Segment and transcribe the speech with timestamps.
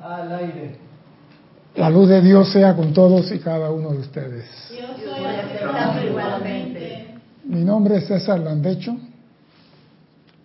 [0.00, 0.76] Al aire.
[1.74, 4.44] La luz de Dios sea con todos y cada uno de ustedes.
[4.70, 7.14] Yo soy igualmente.
[7.44, 8.96] Mi nombre es César Landecho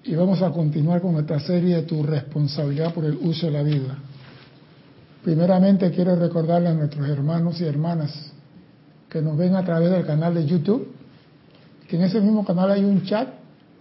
[0.03, 3.63] y vamos a continuar con esta serie de tu responsabilidad por el uso de la
[3.63, 3.97] vida.
[5.23, 8.31] Primeramente quiero recordarle a nuestros hermanos y hermanas
[9.09, 10.87] que nos ven a través del canal de YouTube,
[11.87, 13.27] que en ese mismo canal hay un chat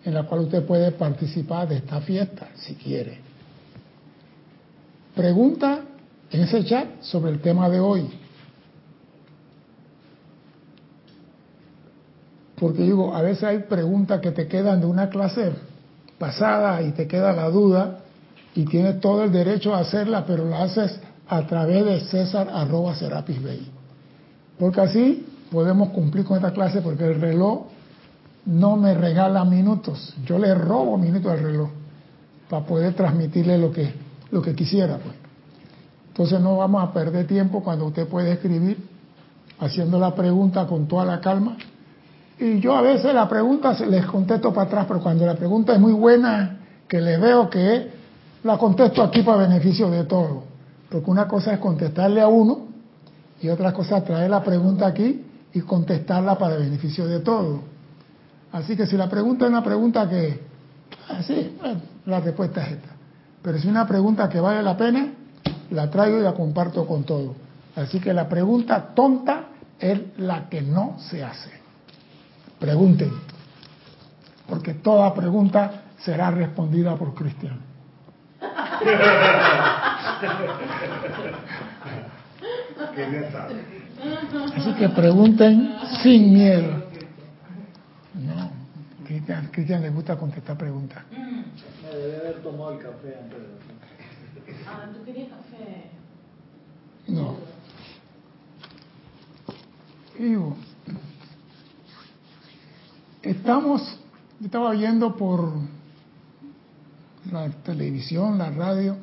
[0.04, 3.31] en el cual usted puede participar de esta fiesta si quiere.
[5.14, 5.80] Pregunta
[6.30, 8.09] en ese chat sobre el tema de hoy.
[12.59, 15.52] Porque digo, a veces hay preguntas que te quedan de una clase
[16.18, 17.98] pasada y te queda la duda
[18.54, 20.98] y tienes todo el derecho a hacerla, pero la haces
[21.29, 23.68] a través de César arroba Serapis Bay.
[24.59, 27.66] Porque así podemos cumplir con esta clase porque el reloj
[28.46, 31.70] no me regala minutos, yo le robo minutos al reloj
[32.48, 33.92] para poder transmitirle lo que,
[34.32, 34.98] lo que quisiera.
[34.98, 35.14] Pues.
[36.09, 38.77] Entonces no vamos a perder tiempo cuando usted puede escribir
[39.60, 41.57] haciendo la pregunta con toda la calma.
[42.38, 45.80] Y yo a veces la pregunta les contesto para atrás, pero cuando la pregunta es
[45.80, 47.90] muy buena, que le veo que
[48.42, 50.42] la contesto aquí para beneficio de todos.
[50.90, 52.66] Porque una cosa es contestarle a uno
[53.40, 57.60] y otra cosa es traer la pregunta aquí y contestarla para beneficio de todos.
[58.51, 60.40] Así que si la pregunta es una pregunta que,
[61.09, 62.91] así, bueno, la respuesta es esta.
[63.43, 65.09] Pero si una pregunta que vale la pena,
[65.71, 67.34] la traigo y la comparto con todo.
[67.75, 69.44] Así que la pregunta tonta
[69.78, 71.50] es la que no se hace.
[72.59, 73.10] Pregunten,
[74.48, 77.59] porque toda pregunta será respondida por Cristian.
[84.56, 86.84] Así que pregunten sin miedo.
[88.15, 88.50] No,
[89.06, 91.03] Cristian, Cristian le gusta contestar preguntas.
[91.93, 95.91] Me debe haber tomado el café antes de Ah, ¿tú querías café?
[97.09, 97.37] No.
[100.19, 100.56] Digo,
[103.20, 103.82] estamos,
[104.41, 105.53] yo estaba viendo por
[107.30, 108.97] la televisión, la radio,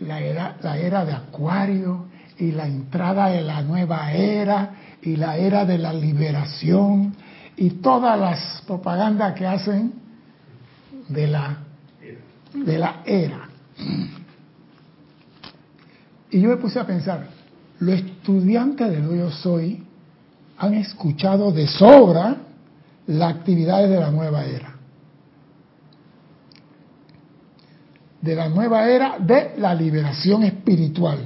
[0.00, 2.06] la era, la era de Acuario
[2.38, 7.14] y la entrada de la nueva era y la era de la liberación
[7.56, 9.94] y todas las propagandas que hacen
[11.08, 11.65] de la,
[12.64, 13.48] de la era.
[16.30, 17.28] Y yo me puse a pensar,
[17.78, 19.82] los estudiantes de lo yo soy
[20.58, 22.36] han escuchado de sobra
[23.06, 24.74] las actividades de la nueva era.
[28.20, 31.18] De la nueva era de la liberación espiritual.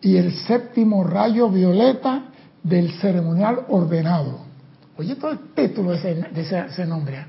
[0.00, 2.24] Y el séptimo rayo violeta
[2.62, 4.40] del ceremonial ordenado.
[4.96, 7.24] Oye, todo el título de ese, ese, ese nombre.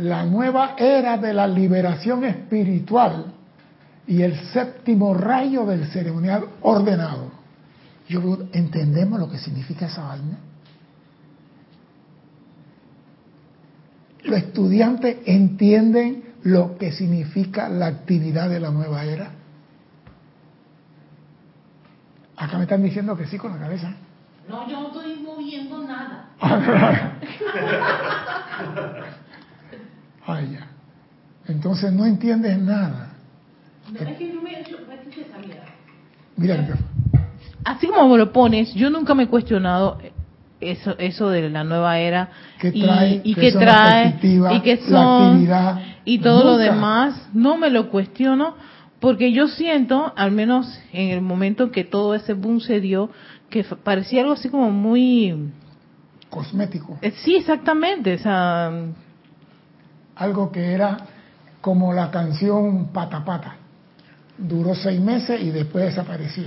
[0.00, 3.34] La nueva era de la liberación espiritual
[4.06, 7.30] y el séptimo rayo del ceremonial ordenado.
[8.08, 10.38] Yo entendemos lo que significa esa vaina.
[14.24, 19.32] Los estudiantes entienden lo que significa la actividad de la nueva era.
[22.38, 23.92] Acá me están diciendo que sí con la cabeza.
[24.48, 26.30] No, yo no estoy moviendo nada.
[30.38, 30.66] Ya.
[31.48, 33.12] Entonces no entiendes nada.
[33.92, 35.64] No, es que yo me yo, me sabía.
[36.36, 36.78] Mira.
[37.64, 39.98] Así como me lo pones, yo nunca me he cuestionado
[40.60, 43.20] eso, eso de la nueva era ¿Qué y, trae?
[43.24, 45.48] y ¿Qué qué son las trae y La son
[46.04, 46.64] y todo lo Nunca.
[46.64, 47.28] demás.
[47.34, 48.54] No me lo cuestiono
[49.00, 53.10] porque yo siento, al menos en el momento que todo ese boom se dio,
[53.48, 55.50] que parecía algo así como muy...
[56.28, 56.98] Cosmético.
[57.02, 58.14] eh, Sí, exactamente.
[58.14, 58.70] O sea,
[60.20, 60.96] Algo que era
[61.60, 63.56] como la canción Pata Pata.
[64.38, 66.44] Duró seis meses y después desapareció.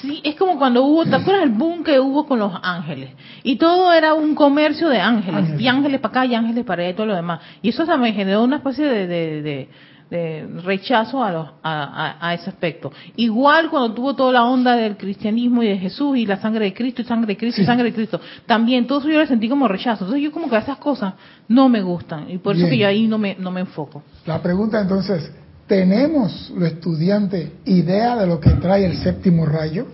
[0.00, 3.10] Sí, es como cuando hubo, ¿te acuerdas el boom que hubo con los ángeles?
[3.42, 5.60] Y todo era un comercio de ángeles, Ángeles.
[5.60, 7.40] y ángeles para acá y ángeles para allá y todo lo demás.
[7.60, 9.68] Y eso también generó una especie de, de- de-
[10.10, 11.82] de rechazo a, los, a,
[12.20, 12.92] a- a ese aspecto.
[13.16, 16.74] Igual cuando tuvo toda la onda del cristianismo y de Jesús y la sangre de
[16.74, 17.66] Cristo y sangre de Cristo y Sí.
[17.66, 20.04] sangre de Cristo, también todo eso yo lo sentí como rechazo.
[20.04, 21.14] Entonces yo como que esas cosas
[21.48, 24.02] no me gustan y por eso que yo ahí no me, no me enfoco.
[24.26, 25.32] La pregunta entonces,
[25.66, 29.86] ¿tenemos los estudiantes idea de lo que trae el séptimo rayo?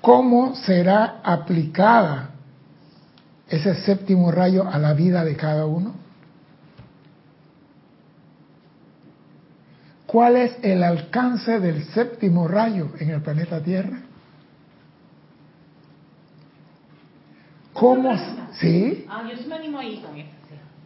[0.00, 2.30] ¿Cómo será aplicada
[3.48, 5.94] ese séptimo rayo a la vida de cada uno?
[10.06, 13.98] ¿Cuál es el alcance del séptimo rayo en el planeta Tierra?
[17.72, 18.16] ¿Cómo?
[18.52, 19.04] ¿Sí?
[19.08, 20.30] Ah, yo sí me animo ahí con eso.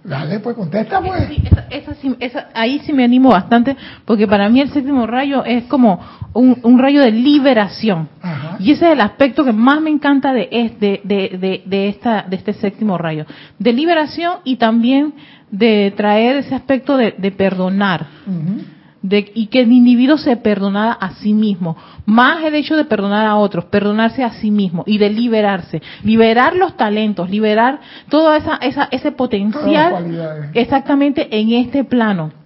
[0.02, 1.28] Dale, pues contesta, pues.
[1.28, 3.76] Sí, esa- esa esa- ahí sí me animo bastante,
[4.06, 6.00] porque para mí el séptimo rayo es como
[6.32, 8.08] un, un rayo de liberación.
[8.60, 10.48] Y ese es el aspecto que más me encanta de,
[10.78, 13.26] de, de, de, esta, de este séptimo rayo.
[13.58, 15.14] De liberación y también
[15.50, 18.06] de traer ese aspecto de, perdonar.
[19.02, 21.76] De, y que el individuo se perdonara a sí mismo.
[22.04, 25.80] Más el hecho de perdonar a otros, perdonarse a sí mismo y de liberarse.
[26.04, 27.80] Liberar los talentos, liberar
[28.10, 32.39] todo esa, esa, ese potencial exactamente en este plano.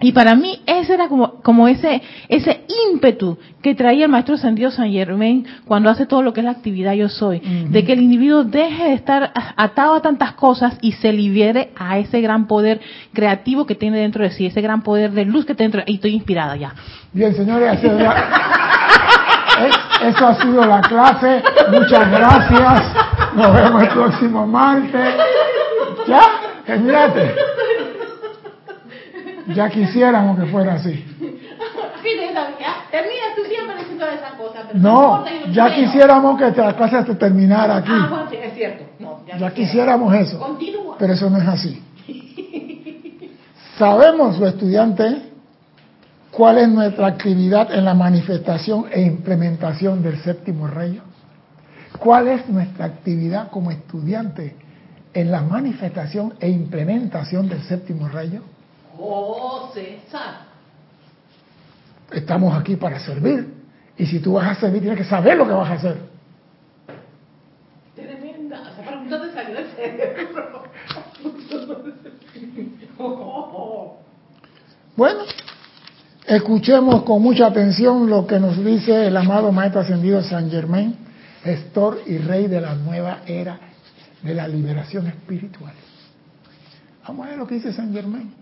[0.00, 4.70] Y para mí ese era como, como ese, ese ímpetu que traía el maestro Ascendido
[4.70, 8.02] San Germain cuando hace todo lo que es la actividad yo soy, de que el
[8.02, 12.80] individuo deje de estar atado a tantas cosas y se libere a ese gran poder
[13.12, 15.92] creativo que tiene dentro de sí, ese gran poder de luz que tiene dentro de
[15.92, 16.74] Y estoy inspirada ya.
[17.12, 17.78] Bien, señores,
[20.02, 21.42] eso ha sido la clase.
[21.70, 22.82] Muchas gracias.
[23.34, 25.14] Nos vemos el próximo martes.
[26.06, 26.20] ¿Ya?
[26.66, 27.34] Terminaste.
[29.48, 31.04] Ya quisiéramos que fuera así.
[32.90, 34.74] Termina tú siempre diciendo esas cosas.
[34.74, 37.90] No, ya quisiéramos que la clase se terminara aquí.
[37.92, 38.84] Ah, bueno, sí, es cierto.
[38.98, 40.38] No, Ya quisiéramos eso.
[40.38, 40.96] Continúa.
[40.98, 41.82] Pero eso no es así.
[43.78, 45.16] Sabemos, los estudiantes,
[46.30, 51.02] cuál es nuestra actividad en la manifestación e implementación del séptimo rayo.
[51.98, 54.56] ¿Cuál es nuestra actividad como estudiante
[55.14, 58.42] en la manifestación e implementación del séptimo rayo?
[58.98, 60.46] Oh, César.
[62.10, 63.52] Estamos aquí para servir.
[63.96, 65.98] Y si tú vas a servir, tienes que saber lo que vas a hacer.
[67.94, 68.72] Tremenda.
[68.72, 70.64] Esa pregunta te salió del cerebro.
[74.96, 75.22] Bueno,
[76.26, 80.96] escuchemos con mucha atención lo que nos dice el amado Maestro Ascendido San Germain,
[81.42, 83.58] gestor y rey de la nueva era
[84.22, 85.74] de la liberación espiritual.
[87.06, 88.32] Vamos a ver lo que dice San Germain.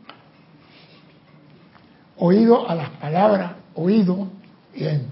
[2.24, 4.28] Oído a las palabras, oído,
[4.72, 5.08] bien.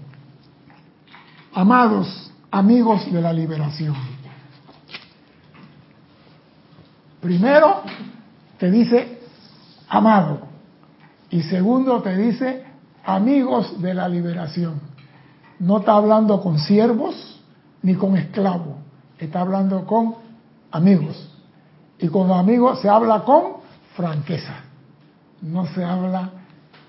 [1.52, 3.96] Amados amigos de la liberación.
[7.20, 7.82] Primero
[8.58, 9.22] te dice
[9.88, 10.42] amado.
[11.30, 12.64] Y segundo te dice
[13.04, 14.80] amigos de la liberación.
[15.58, 17.42] No está hablando con siervos
[17.82, 18.76] ni con esclavos.
[19.18, 20.14] Está hablando con
[20.70, 21.28] amigos.
[21.98, 23.54] Y con amigos se habla con
[23.96, 24.60] franqueza.
[25.42, 26.34] No se habla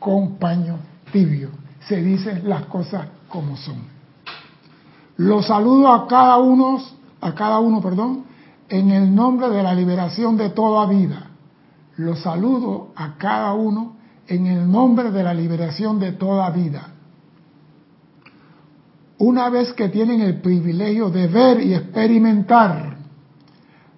[0.02, 0.80] con paño
[1.14, 1.50] tibio.
[1.88, 3.78] Se dicen las cosas como son.
[5.18, 6.82] Los saludo a cada uno,
[7.22, 8.24] a cada uno, perdón,
[8.68, 11.28] en el nombre de la liberación de toda vida.
[11.98, 13.94] Los saludo a cada uno
[14.28, 16.88] en el nombre de la liberación de toda vida.
[19.20, 22.98] Una vez que tienen el privilegio de ver y experimentar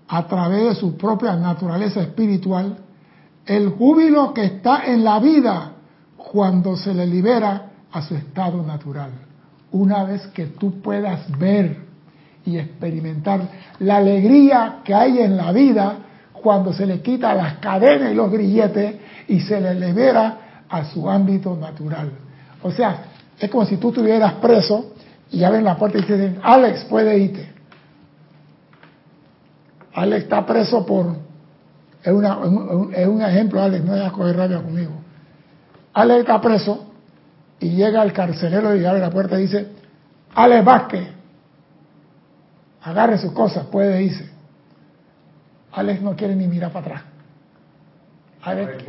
[0.09, 2.77] a través de su propia naturaleza espiritual
[3.45, 5.72] el júbilo que está en la vida
[6.33, 9.11] cuando se le libera a su estado natural.
[9.71, 11.77] Una vez que tú puedas ver
[12.43, 13.41] y experimentar
[13.77, 15.97] la alegría que hay en la vida
[16.33, 18.95] cuando se le quita las cadenas y los grilletes
[19.27, 22.11] y se le libera a su ámbito natural.
[22.63, 23.03] O sea,
[23.39, 24.93] es como si tú estuvieras preso
[25.29, 27.47] y abren la puerta y te dicen, Alex, puede irte.
[29.93, 31.15] Alex está preso por...
[32.01, 35.02] Es, es un ejemplo, Alex, no vayas a coger rabia conmigo.
[35.93, 36.91] Alex está preso
[37.59, 39.67] y llega el carcelero y abre la puerta y dice,
[40.33, 41.07] Alex Vázquez,
[42.81, 44.29] agarre sus cosas, puede irse.
[45.71, 47.03] Alex no quiere ni mirar para atrás.
[48.41, 48.83] Alex,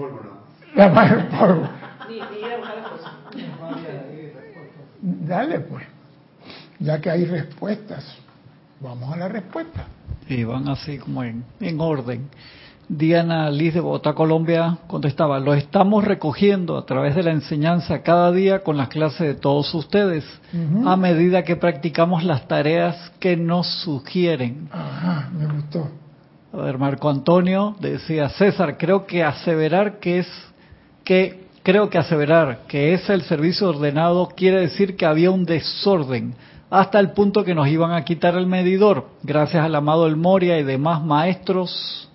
[0.74, 1.68] la madre del polvo.
[5.00, 5.84] Dale pues,
[6.78, 8.04] ya que hay respuestas,
[8.80, 9.86] vamos a la respuesta.
[10.28, 12.28] Y van así como en, en orden.
[12.88, 18.30] Diana Liz de Bogotá, Colombia, contestaba, lo estamos recogiendo a través de la enseñanza cada
[18.30, 20.24] día con las clases de todos ustedes,
[20.84, 24.68] a medida que practicamos las tareas que nos sugieren.
[24.70, 25.88] Ajá, me gustó.
[26.52, 30.28] A ver, Marco Antonio decía, César, creo que aseverar que es,
[31.04, 36.34] que, creo que aseverar que es el servicio ordenado quiere decir que había un desorden,
[36.70, 40.58] hasta el punto que nos iban a quitar el medidor, gracias al amado El Moria
[40.58, 42.10] y demás maestros.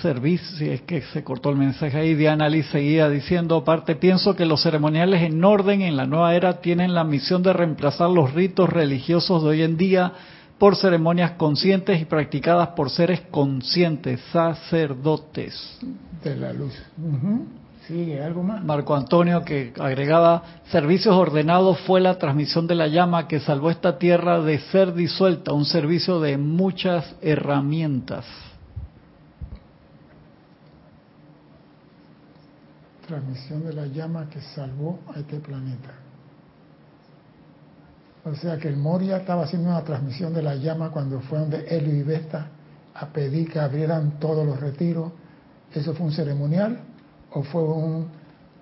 [0.00, 4.36] Servicio, si es que se cortó el mensaje ahí, Diana Liz seguía diciendo, aparte pienso
[4.36, 8.32] que los ceremoniales en orden en la nueva era tienen la misión de reemplazar los
[8.32, 10.12] ritos religiosos de hoy en día
[10.58, 15.78] por ceremonias conscientes y practicadas por seres conscientes, sacerdotes.
[16.22, 16.72] De la luz.
[16.96, 17.46] Ujú.
[17.88, 18.64] Sigue, ¿algo más?
[18.64, 23.98] Marco Antonio que agregaba, servicios ordenados fue la transmisión de la llama que salvó esta
[23.98, 28.24] tierra de ser disuelta, un servicio de muchas herramientas.
[33.06, 35.90] Transmisión de la llama que salvó a este planeta.
[38.24, 41.66] O sea que el Moria estaba haciendo una transmisión de la llama cuando fue donde
[41.68, 42.48] Helio y Vesta
[42.94, 45.12] a pedir que abrieran todos los retiros.
[45.72, 46.78] ¿Eso fue un ceremonial
[47.32, 48.08] o fue un,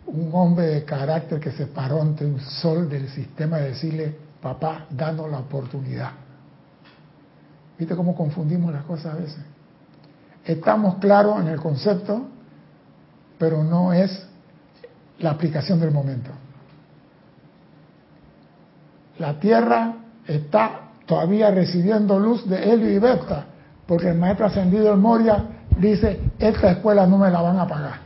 [0.07, 4.87] un hombre de carácter que se paró ante un sol del sistema y decirle, papá,
[4.91, 6.11] danos la oportunidad?
[7.79, 9.45] ¿Viste cómo confundimos las cosas a veces?
[10.45, 12.27] Estamos claros en el concepto,
[13.39, 14.27] pero no es
[15.23, 16.31] la aplicación del momento.
[19.19, 19.95] La Tierra
[20.27, 23.47] está todavía recibiendo luz de Helio y Beta,
[23.87, 25.45] porque el maestro ascendido del Moria
[25.79, 28.01] dice, esta escuela no me la van a pagar.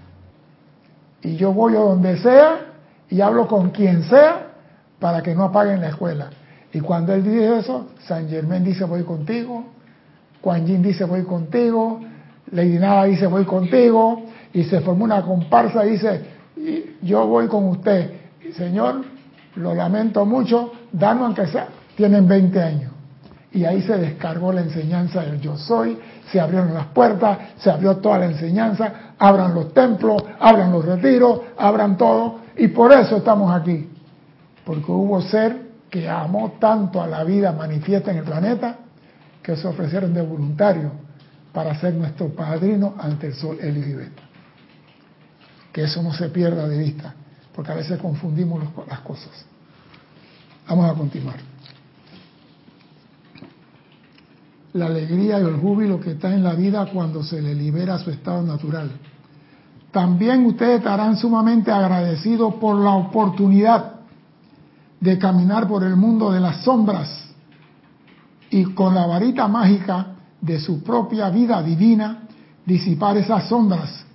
[1.22, 2.58] Y yo voy a donde sea
[3.08, 4.48] y hablo con quien sea
[5.00, 6.30] para que no apaguen la escuela.
[6.72, 9.64] Y cuando él dice eso, San Germán dice voy contigo,
[10.40, 12.00] Kuan Yin dice voy contigo,
[12.52, 16.35] Lady Nada dice voy contigo, y se formó una comparsa y dice
[17.02, 18.10] yo voy con usted.
[18.42, 19.04] Y, Señor,
[19.56, 22.92] lo lamento mucho, danos aunque sea, tienen 20 años.
[23.52, 25.98] Y ahí se descargó la enseñanza del yo soy,
[26.30, 31.40] se abrieron las puertas, se abrió toda la enseñanza, abran los templos, abran los retiros,
[31.56, 32.40] abran todo.
[32.56, 33.88] Y por eso estamos aquí.
[34.64, 38.76] Porque hubo ser que amó tanto a la vida manifiesta en el planeta
[39.42, 40.90] que se ofrecieron de voluntario
[41.52, 44.25] para ser nuestro padrino ante el sol el y Beta.
[45.76, 47.14] Que eso no se pierda de vista,
[47.54, 49.44] porque a veces confundimos las cosas.
[50.66, 51.36] Vamos a continuar.
[54.72, 58.08] La alegría y el júbilo que está en la vida cuando se le libera su
[58.08, 58.90] estado natural.
[59.92, 63.96] También ustedes estarán sumamente agradecidos por la oportunidad
[64.98, 67.34] de caminar por el mundo de las sombras
[68.48, 70.06] y con la varita mágica
[70.40, 72.22] de su propia vida divina
[72.64, 74.05] disipar esas sombras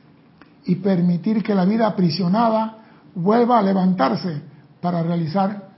[0.66, 2.78] y permitir que la vida aprisionada
[3.16, 4.42] vuelva a levantarse
[4.80, 5.70] para realizar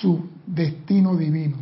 [0.00, 1.56] su destino divino.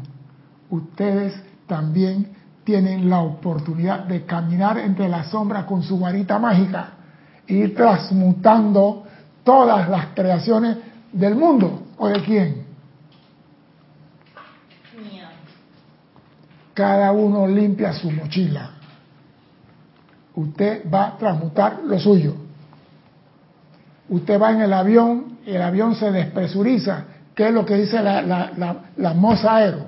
[0.70, 1.35] Ustedes
[1.66, 2.28] también
[2.64, 6.90] tienen la oportunidad de caminar entre las sombras con su varita mágica
[7.47, 9.04] y ir transmutando
[9.42, 10.76] todas las creaciones
[11.12, 12.66] del mundo o de quién.
[14.99, 15.30] Mía.
[16.75, 18.70] Cada uno limpia su mochila.
[20.35, 22.48] Usted va a transmutar lo suyo.
[24.09, 27.05] Usted va en el avión y el avión se despresuriza.
[27.35, 29.87] ¿Qué es lo que dice la, la, la, la moza aero?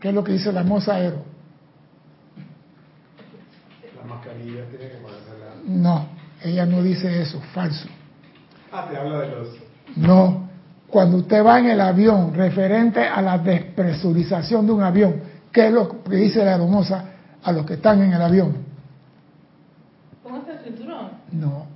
[0.00, 1.22] ¿Qué es lo que dice la moza aero?
[3.96, 5.54] La mascarilla tiene que ponérsela.
[5.66, 6.06] No,
[6.42, 7.88] ella no dice eso, falso.
[8.72, 9.48] Ah, te habla de los.
[9.96, 10.48] No,
[10.88, 15.20] cuando usted va en el avión, referente a la despresurización de un avión,
[15.52, 17.04] ¿qué es lo que dice la hermosa
[17.42, 18.56] a los que están en el avión?
[20.22, 21.10] Póngase el cinturón.
[21.32, 21.66] No.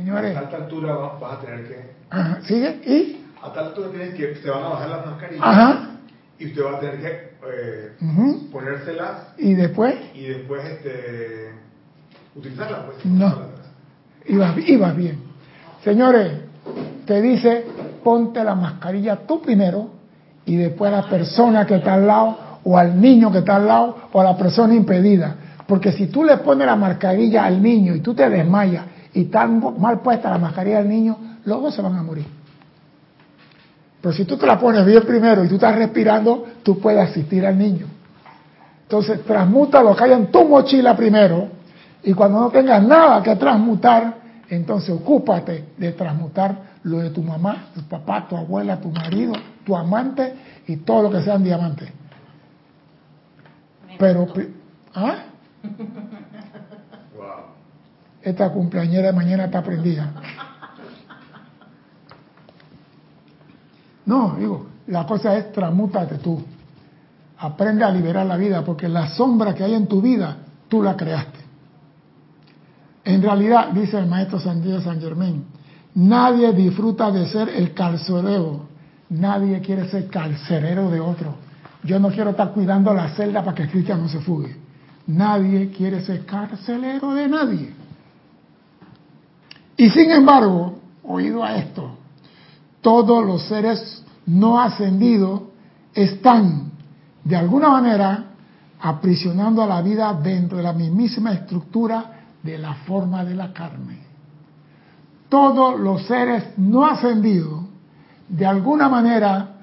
[0.00, 1.90] A Señores, alta altura va- vas a tener que.
[2.10, 2.80] ajá, ¿sigue?
[2.86, 3.24] ¿Y?
[3.42, 4.34] A tal altura tienes que.
[4.36, 5.44] Se van a bajar las mascarillas.
[5.46, 5.90] Ajá.
[6.38, 8.50] Y usted va a tener que eh, ujú.
[8.50, 9.94] ponérselas ¿Y después?
[10.14, 11.50] y después este
[12.34, 12.80] utilizarlas.
[12.86, 13.34] Pues, No.
[14.26, 15.18] Ibas, ibas bien.
[15.84, 16.32] Señores,
[17.06, 17.64] te dice,
[18.04, 19.88] ponte la mascarilla tú primero
[20.46, 23.66] y después a la persona que está al lado o al niño que está al
[23.66, 25.36] lado o a la persona impedida.
[25.66, 29.46] Porque si tú le pones la mascarilla al niño y tú te desmayas y está
[29.46, 32.26] mal puesta la mascarilla al niño, los dos se van a morir.
[34.00, 37.44] Pero si tú te la pones bien primero y tú estás respirando, tú puedes asistir
[37.44, 37.86] al niño.
[38.82, 41.48] Entonces, transmuta lo que hay en tu mochila primero
[42.02, 44.16] y cuando no tengas nada que transmutar,
[44.48, 49.76] entonces ocúpate de transmutar lo de tu mamá, tu papá, tu abuela, tu marido, tu
[49.76, 50.34] amante
[50.66, 51.90] y todo lo que sean diamantes.
[53.98, 54.26] Pero,
[54.94, 55.16] ¿ah?
[58.22, 60.12] Esta cumpleañera de mañana está prendida.
[64.06, 66.42] No, digo, la cosa es transmútate tú.
[67.38, 70.36] Aprende a liberar la vida, porque la sombra que hay en tu vida,
[70.68, 71.38] tú la creaste.
[73.04, 75.44] En realidad, dice el maestro San Diego San Germain,
[75.94, 78.68] nadie disfruta de ser el carcelero,
[79.08, 81.36] nadie quiere ser carcelero de otro.
[81.82, 84.54] Yo no quiero estar cuidando la celda para que el cristiano no se fugue.
[85.06, 87.79] Nadie quiere ser carcelero de nadie.
[89.80, 91.96] Y sin embargo, oído a esto,
[92.82, 95.40] todos los seres no ascendidos
[95.94, 96.72] están,
[97.24, 98.26] de alguna manera,
[98.78, 104.00] aprisionando a la vida dentro de la mismísima estructura de la forma de la carne.
[105.30, 107.62] Todos los seres no ascendidos,
[108.28, 109.62] de alguna manera,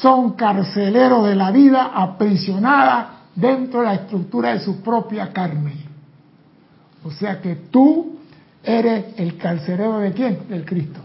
[0.00, 5.74] son carceleros de la vida aprisionada dentro de la estructura de su propia carne.
[7.02, 8.15] O sea que tú
[8.66, 10.48] eres el carcelero de quién?
[10.48, 11.00] Del Cristo.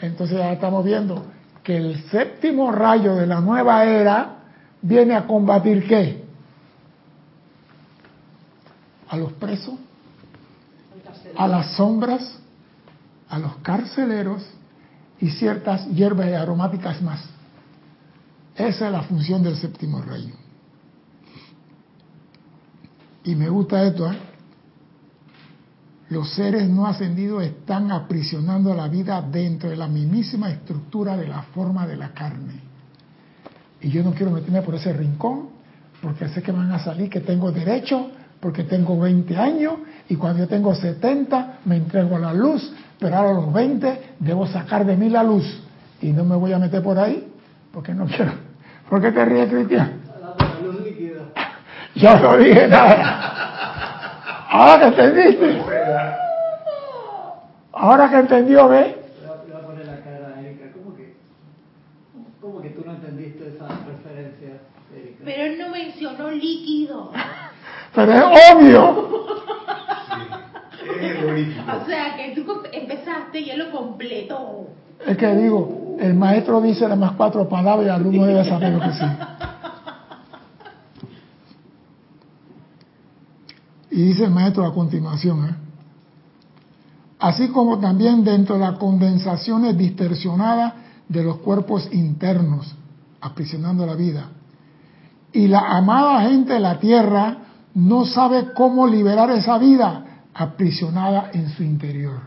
[0.00, 1.26] Entonces ya estamos viendo
[1.62, 4.38] que el séptimo rayo de la nueva era
[4.80, 6.24] viene a combatir qué?
[9.08, 9.74] A los presos,
[11.36, 12.38] a las sombras,
[13.28, 14.44] a los carceleros
[15.20, 17.22] y ciertas hierbas aromáticas más.
[18.54, 20.34] Esa es la función del séptimo rayo.
[23.24, 24.35] Y me gusta esto, ¿eh?
[26.08, 31.42] Los seres no ascendidos están aprisionando la vida dentro de la mismísima estructura de la
[31.42, 32.60] forma de la carne.
[33.80, 35.48] Y yo no quiero meterme por ese rincón,
[36.00, 39.74] porque sé que van a salir que tengo derecho, porque tengo 20 años,
[40.08, 44.14] y cuando yo tengo 70 me entrego a la luz, pero ahora a los 20
[44.20, 45.60] debo sacar de mí la luz.
[46.00, 47.26] Y no me voy a meter por ahí,
[47.72, 48.32] porque no quiero.
[48.88, 50.00] ¿Por qué te ríes, Cristian?
[51.96, 53.36] Yo no dije nada.
[54.48, 55.75] Ahora entendiste.
[57.78, 58.96] Ahora que entendió, ¿ve?
[59.20, 60.72] Le voy a poner la cara a Erika.
[60.72, 61.14] ¿Cómo que,
[62.40, 64.60] ¿Cómo que tú no entendiste esa referencia,
[64.96, 65.22] Erika?
[65.22, 67.12] Pero él no mencionó líquido.
[67.94, 69.36] Pero es obvio.
[70.86, 71.56] Sí.
[71.82, 74.68] O sea, que tú empezaste y él lo completó.
[75.06, 78.72] Es que digo, el maestro dice las más cuatro palabras y el alumno debe saber
[78.72, 79.04] lo que sí.
[83.90, 85.65] Y dice el maestro a continuación, ¿eh?
[87.18, 90.74] Así como también dentro de las condensaciones distorsionadas
[91.08, 92.74] de los cuerpos internos,
[93.20, 94.28] aprisionando la vida.
[95.32, 97.38] Y la amada gente de la tierra
[97.74, 100.04] no sabe cómo liberar esa vida
[100.34, 102.20] aprisionada en su interior.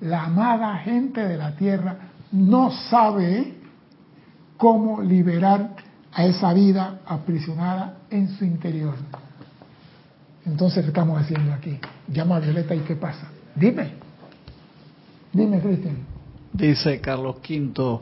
[0.00, 1.96] La amada gente de la tierra
[2.32, 3.54] no sabe
[4.56, 5.76] cómo liberar
[6.12, 8.94] a esa vida aprisionada en su interior.
[10.44, 11.78] Entonces, ¿qué estamos haciendo aquí?
[12.08, 13.28] Llama a Violeta y ¿qué pasa?
[13.54, 13.90] Dime.
[15.32, 15.96] Dime, Cristian.
[16.52, 18.00] Dice Carlos V,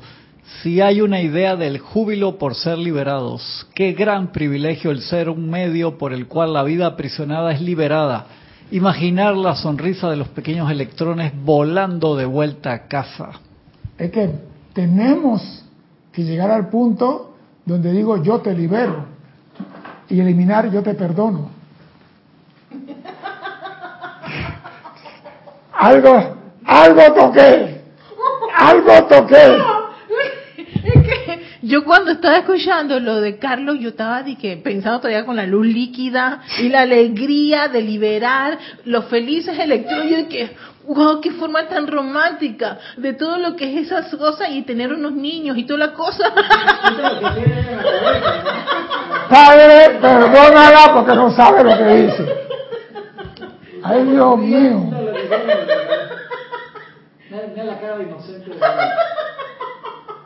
[0.63, 5.49] si hay una idea del júbilo por ser liberados, qué gran privilegio el ser un
[5.49, 8.27] medio por el cual la vida aprisionada es liberada.
[8.73, 13.31] Imaginar la sonrisa de los pequeños electrones volando de vuelta a casa.
[13.97, 14.31] Es que
[14.73, 15.65] tenemos
[16.13, 17.35] que llegar al punto
[17.65, 19.05] donde digo yo te libero
[20.09, 21.51] y eliminar yo te perdono.
[25.81, 27.81] Algo, algo toqué,
[28.55, 29.57] algo toqué.
[30.85, 35.37] Es que yo cuando estaba escuchando lo de Carlos, yo estaba que, pensando todavía con
[35.37, 40.51] la luz líquida y la alegría de liberar los felices electrones, y que,
[40.87, 45.13] wow, qué forma tan romántica de todo lo que es esas cosas y tener unos
[45.13, 46.31] niños y toda la cosa.
[49.31, 52.27] Padre, perdónala porque no sabe lo que dice.
[53.83, 55.00] Ay, Dios mío.
[57.31, 58.51] Mira la cara de inocente.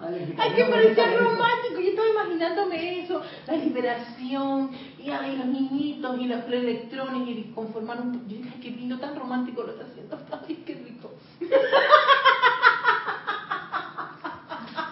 [0.06, 1.80] Ay, que parece romántico.
[1.80, 8.00] Yo estaba imaginándome eso, la liberación, y ay, los niñitos y los electrones y conformar
[8.00, 8.26] un.
[8.28, 10.18] Yo dije, ay, qué lindo, tan romántico lo está haciendo.
[10.48, 11.10] Ay, qué rico.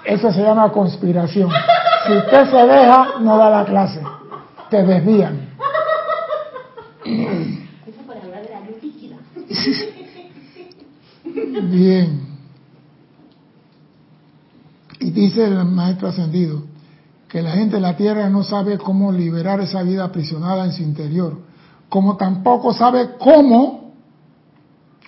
[0.04, 1.50] Eso se llama conspiración.
[2.06, 4.02] Si usted se deja, no da la clase.
[4.68, 5.48] Te desvían.
[7.04, 9.16] Eso para hablar de la luz líquida.
[11.70, 12.20] Bien.
[15.00, 16.62] Y dice el maestro ascendido
[17.28, 20.82] que la gente de la tierra no sabe cómo liberar esa vida aprisionada en su
[20.82, 21.38] interior,
[21.88, 23.92] como tampoco sabe cómo,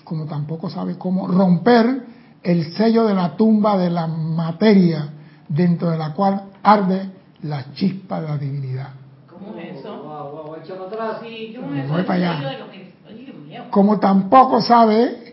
[0.04, 2.06] como tampoco sabe cómo romper
[2.42, 5.10] el sello de la tumba de la materia
[5.48, 7.10] dentro de la cual arde
[7.42, 8.88] la chispa de la divinidad.
[9.30, 10.02] ¿Cómo es eso?
[10.02, 11.18] Wow, wow, échalo atrás.
[11.22, 12.32] Sí, ¿cómo Me es voy para allá.
[12.32, 12.68] El sello de los-
[13.08, 13.64] Ay, Dios mío.
[13.70, 15.23] como tampoco sabe,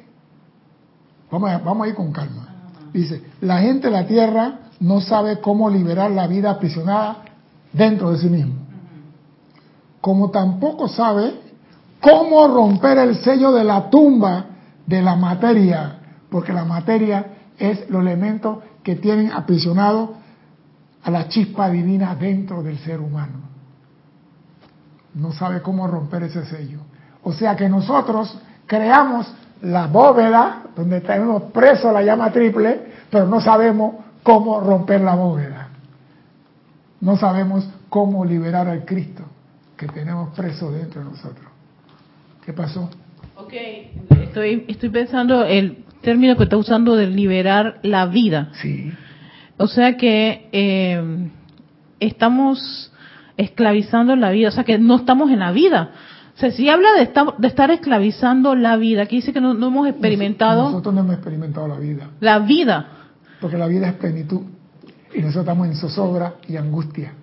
[1.32, 2.48] vamos a, vamos a ir con calma,
[2.94, 7.24] dice, la gente de la tierra no sabe cómo liberar la vida aprisionada
[7.72, 8.56] dentro de sí mismo,
[10.02, 11.39] como tampoco sabe
[12.02, 14.46] cómo romper el sello de la tumba
[14.86, 17.26] de la materia, porque la materia
[17.58, 20.15] es los elementos que tienen aprisionado
[21.04, 23.52] a la chispa divina dentro del ser humano.
[25.13, 26.80] No sabe cómo romper ese sello.
[27.24, 33.41] O sea que nosotros creamos la bóveda donde tenemos preso la llama triple, pero no
[33.41, 35.69] sabemos cómo romper la bóveda.
[37.01, 39.23] No sabemos cómo liberar al Cristo
[39.75, 41.47] que tenemos preso dentro de nosotros.
[42.45, 42.89] ¿Qué pasó?
[43.36, 43.53] Ok,
[44.21, 48.49] estoy, estoy pensando el término que está usando de liberar la vida.
[48.53, 48.91] Sí.
[49.57, 51.29] O sea que eh,
[51.99, 52.91] estamos
[53.38, 55.91] esclavizando la vida, o sea que no estamos en la vida.
[56.36, 59.54] O sea, si habla de estar, de estar esclavizando la vida, aquí dice que no,
[59.54, 62.88] no hemos experimentado Nosotros no hemos experimentado la vida, la vida.
[63.39, 64.41] porque la vida es plenitud.
[65.13, 67.13] Y nosotros estamos en zozobra y angustia.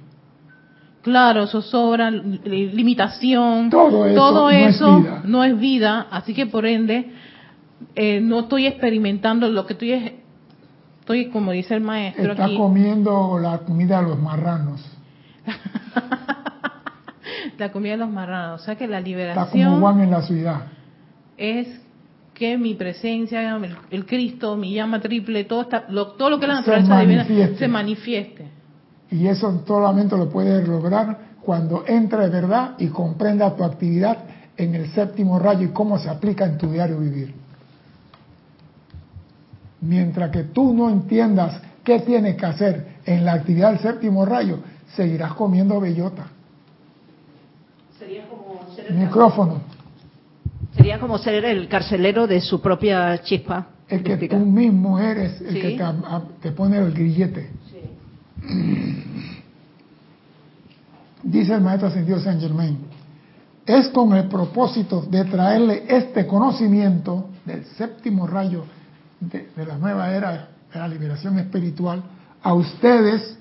[1.02, 5.22] Claro, zozobra, li- limitación, Todo eso todo no es vida.
[5.24, 7.12] no es vida, así que por ende
[7.94, 10.12] eh, no estoy experimentando lo que estoy es,
[11.00, 14.84] estoy como dice el maestro Está aquí, comiendo la comida de los marranos.
[17.58, 20.22] la comida de los marranos, o sea que la Está como liberación Juan en la
[20.22, 20.62] ciudad.
[21.36, 21.68] es
[22.34, 26.46] que mi presencia, el, el Cristo, mi llama triple, todo está, lo, todo lo que
[26.46, 28.48] es la Se naturaleza divina se manifieste.
[29.10, 34.18] Y eso solamente lo puedes lograr cuando entra de verdad y comprenda tu actividad
[34.56, 37.34] en el séptimo rayo y cómo se aplica en tu diario vivir.
[39.80, 44.58] Mientras que tú no entiendas qué tienes que hacer en la actividad del séptimo rayo,
[44.94, 46.26] seguirás comiendo bellota.
[48.08, 49.60] Sería como ser el, Micrófono.
[50.74, 53.66] sería como ser el carcelero de su propia chispa.
[53.86, 55.60] Es que tú mismo eres el Sí.
[55.60, 57.50] que te, a- te pone el grillete.
[61.22, 62.78] Dice el maestro ascendido Saint Germain,
[63.66, 68.64] es con el propósito de traerle este conocimiento del séptimo rayo
[69.20, 72.02] de, de la nueva era de la liberación espiritual
[72.42, 73.36] a ustedes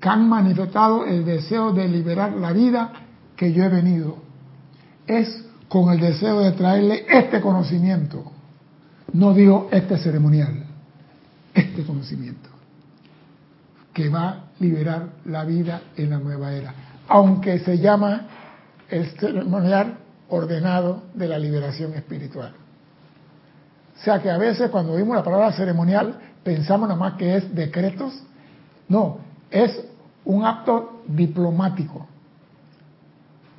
[0.00, 2.92] que han manifestado el deseo de liberar la vida
[3.40, 4.16] que yo he venido.
[5.06, 8.30] Es con el deseo de traerle este conocimiento.
[9.14, 10.66] No digo este ceremonial,
[11.54, 12.50] este conocimiento
[13.94, 16.74] que va a liberar la vida en la nueva era,
[17.08, 18.26] aunque se llama
[18.90, 19.96] el ceremonial
[20.28, 22.52] ordenado de la liberación espiritual.
[23.98, 27.54] O sea que a veces cuando oímos la palabra ceremonial pensamos nada más que es
[27.54, 28.22] decretos.
[28.86, 29.80] No, es
[30.26, 32.06] un acto diplomático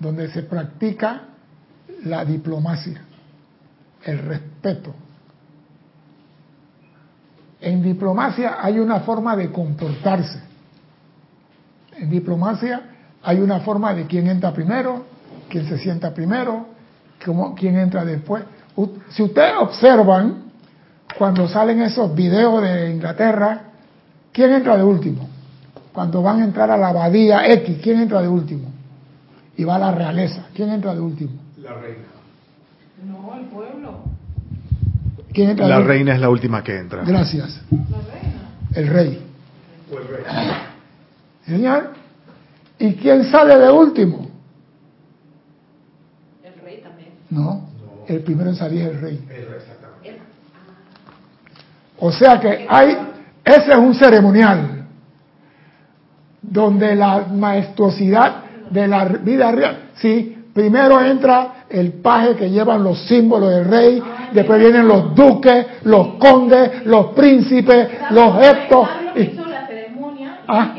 [0.01, 1.21] donde se practica
[2.05, 3.01] la diplomacia,
[4.03, 4.93] el respeto.
[7.61, 10.41] En diplomacia hay una forma de comportarse.
[11.97, 12.81] En diplomacia
[13.21, 15.05] hay una forma de quién entra primero,
[15.47, 16.65] quién se sienta primero,
[17.23, 18.43] cómo- quién entra después.
[19.09, 20.45] Si ustedes observan,
[21.15, 23.61] cuando salen esos videos de Inglaterra,
[24.31, 25.29] ¿quién entra de último?
[25.93, 28.80] Cuando van a entrar a la abadía X, ¿quién entra de último?
[29.57, 31.31] Y va la realeza, ¿quién entra de último?
[31.57, 32.05] La reina.
[33.05, 33.99] No, el pueblo.
[35.33, 35.93] ¿Quién entra La de último?
[35.93, 37.03] reina es la última que entra.
[37.03, 37.61] Gracias.
[38.73, 39.21] El rey.
[39.91, 40.23] O el rey.
[41.45, 41.91] Señor.
[42.79, 44.27] ¿Y quién sale de último?
[46.43, 47.09] El rey también.
[47.29, 47.67] No,
[48.07, 49.25] el primero en salir es el rey.
[49.29, 50.21] El rey, exactamente.
[51.99, 52.97] O sea que hay,
[53.43, 54.85] ese es un ceremonial
[56.41, 62.99] donde la maestuosidad de la vida real, sí, primero entra el paje que llevan los
[63.07, 64.01] símbolos del rey,
[64.33, 68.35] después vienen los duques, los condes, los príncipes, los
[69.15, 70.39] y- hizo la ceremonia.
[70.47, 70.73] Ah.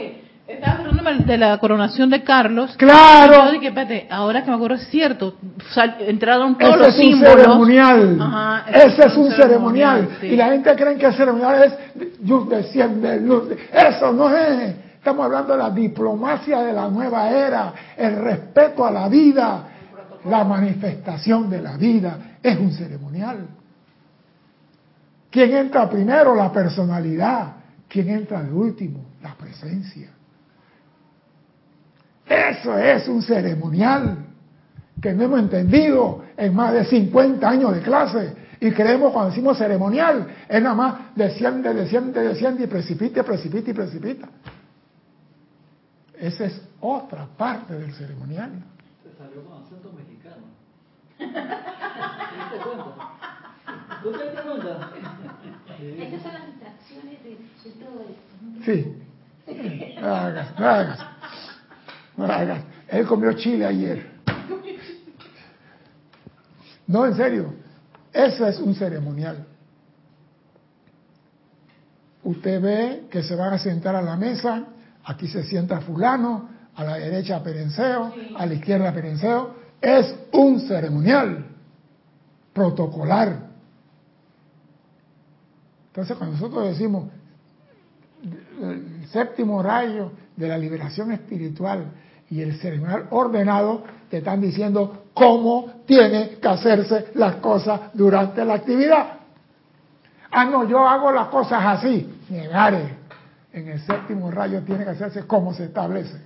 [0.47, 0.79] estaba
[1.27, 2.75] de la coronación de Carlos.
[2.77, 3.47] Claro.
[3.47, 5.35] Yo dije, espérate, ahora que me acuerdo es cierto.
[5.75, 7.37] sal- entraron todos Ese los es un símbolos.
[7.43, 8.19] ceremonial.
[8.21, 10.09] Ajá, Ese es un ceremonial.
[10.21, 10.27] sí.
[10.29, 13.45] Y la gente cree que el ceremonial es luz desciende, luz.
[13.73, 14.75] Eso no es.
[15.03, 19.65] Estamos hablando de la diplomacia de la nueva era, el respeto a la vida,
[20.27, 22.37] la manifestación de la vida.
[22.41, 23.49] Es un ceremonial.
[25.29, 26.37] ¿Quién entra primero?
[26.37, 27.53] La personalidad.
[27.89, 29.07] ¿Quién entra de último?
[29.21, 30.09] La presencia.
[32.25, 34.19] Eso es un ceremonial
[35.01, 38.37] que no hemos entendido en más de 50 años de clase.
[38.61, 43.75] Y creemos cuando decimos ceremonial, es nada más desciende, desciende, desciende y precipita, precipita y
[43.75, 44.29] precipita.
[46.23, 48.53] Esa es otra parte del ceremonial.
[49.03, 50.47] Se salió con acento mexicano.
[51.19, 52.95] ¿Te diste cuenta?
[54.05, 54.93] ¿Tú te diste cuenta?
[55.81, 58.33] Estas son las distracciones de, de todo esto.
[58.65, 60.01] Sí.
[60.01, 60.99] No hagas, no hagas.
[62.17, 62.63] No hagas.
[62.87, 64.09] Él comió chile ayer.
[66.87, 67.53] No, en serio.
[68.13, 69.45] Eso es un ceremonial.
[72.23, 74.69] Usted ve que se van a sentar a la mesa,
[75.05, 79.55] aquí se sienta fulano, a la derecha Perenceo, a la izquierda Perenceo.
[79.81, 81.47] Es un ceremonial
[82.53, 83.51] protocolar.
[85.89, 87.09] Entonces, cuando nosotros decimos
[88.63, 91.93] el séptimo rayo de la liberación espiritual
[92.31, 98.55] y el ceremonial ordenado, te están diciendo cómo tiene que hacerse las cosas durante la
[98.55, 99.19] actividad.
[100.31, 102.21] Ah, no, yo hago las cosas así.
[102.31, 103.02] Negare.
[103.53, 106.19] En el séptimo rayo tiene que hacerse como se establece.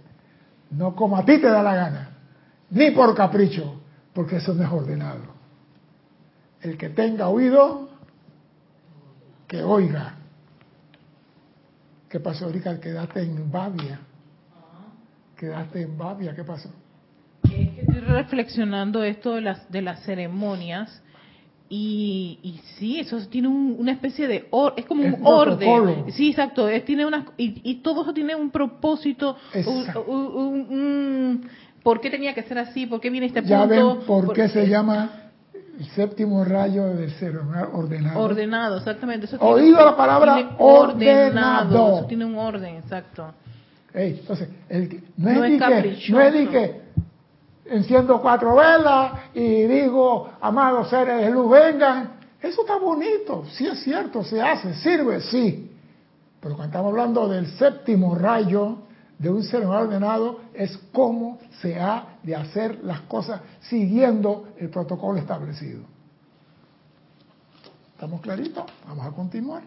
[0.71, 2.11] No como a ti te da la gana.
[2.71, 3.83] Ni por capricho.
[4.13, 5.21] porque eso no es ordenado.
[6.63, 7.91] El que tenga oído,
[9.47, 10.15] que oiga.
[12.09, 12.81] ¿Qué pasó ahorita?
[12.81, 14.01] Quedaste en Babia.
[15.37, 16.71] Quedaste en Babia, ¿qué pasó?
[17.43, 21.03] Es que estoy reflexionando esto de las, de las ceremonias
[21.69, 25.83] y, y sí, eso tiene un- una especie de or- es como Es un protocolo.
[25.93, 26.13] orden.
[26.13, 31.49] Sí, exacto, es, tiene una, y, y todo eso tiene un propósito, un,
[31.83, 32.87] ¿por qué tenía que ser así?
[32.87, 33.97] ¿Por qué viene este Ya punto?
[33.97, 35.11] ven por qué se llama
[35.79, 38.21] el séptimo rayo del ceremonial ordenado.
[38.21, 39.27] Ordenado, exactamente.
[39.27, 41.99] Eso Oído la palabra ordenado.
[41.99, 43.35] Eso tiene un orden, exacto.
[43.93, 46.13] Ey, entonces, el no, es es que, caprichoso.
[46.13, 46.81] no es que
[47.69, 52.17] enciendo cuatro velas y digo, amados seres de luz, vengan.
[52.41, 55.71] Eso está bonito, sí es cierto, se hace, sirve, sí.
[56.41, 58.79] Pero cuando estamos hablando del séptimo rayo
[59.19, 65.19] de un ser ordenado, es cómo se ha de hacer las cosas siguiendo el protocolo
[65.19, 65.81] establecido.
[67.95, 68.65] ¿Estamos claritos?
[68.87, 69.63] Vamos a continuar.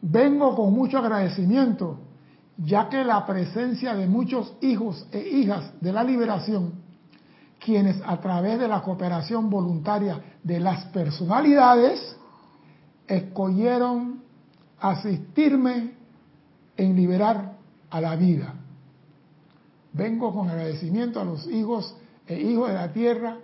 [0.00, 1.96] Vengo con mucho agradecimiento,
[2.58, 6.74] ya que la presencia de muchos hijos e hijas de la liberación,
[7.58, 12.16] quienes a través de la cooperación voluntaria de las personalidades,
[13.06, 14.22] escogieron
[14.80, 15.94] asistirme
[16.76, 17.56] en liberar
[17.90, 18.54] a la vida.
[19.92, 21.94] Vengo con agradecimiento a los hijos
[22.26, 23.36] e hijos de la tierra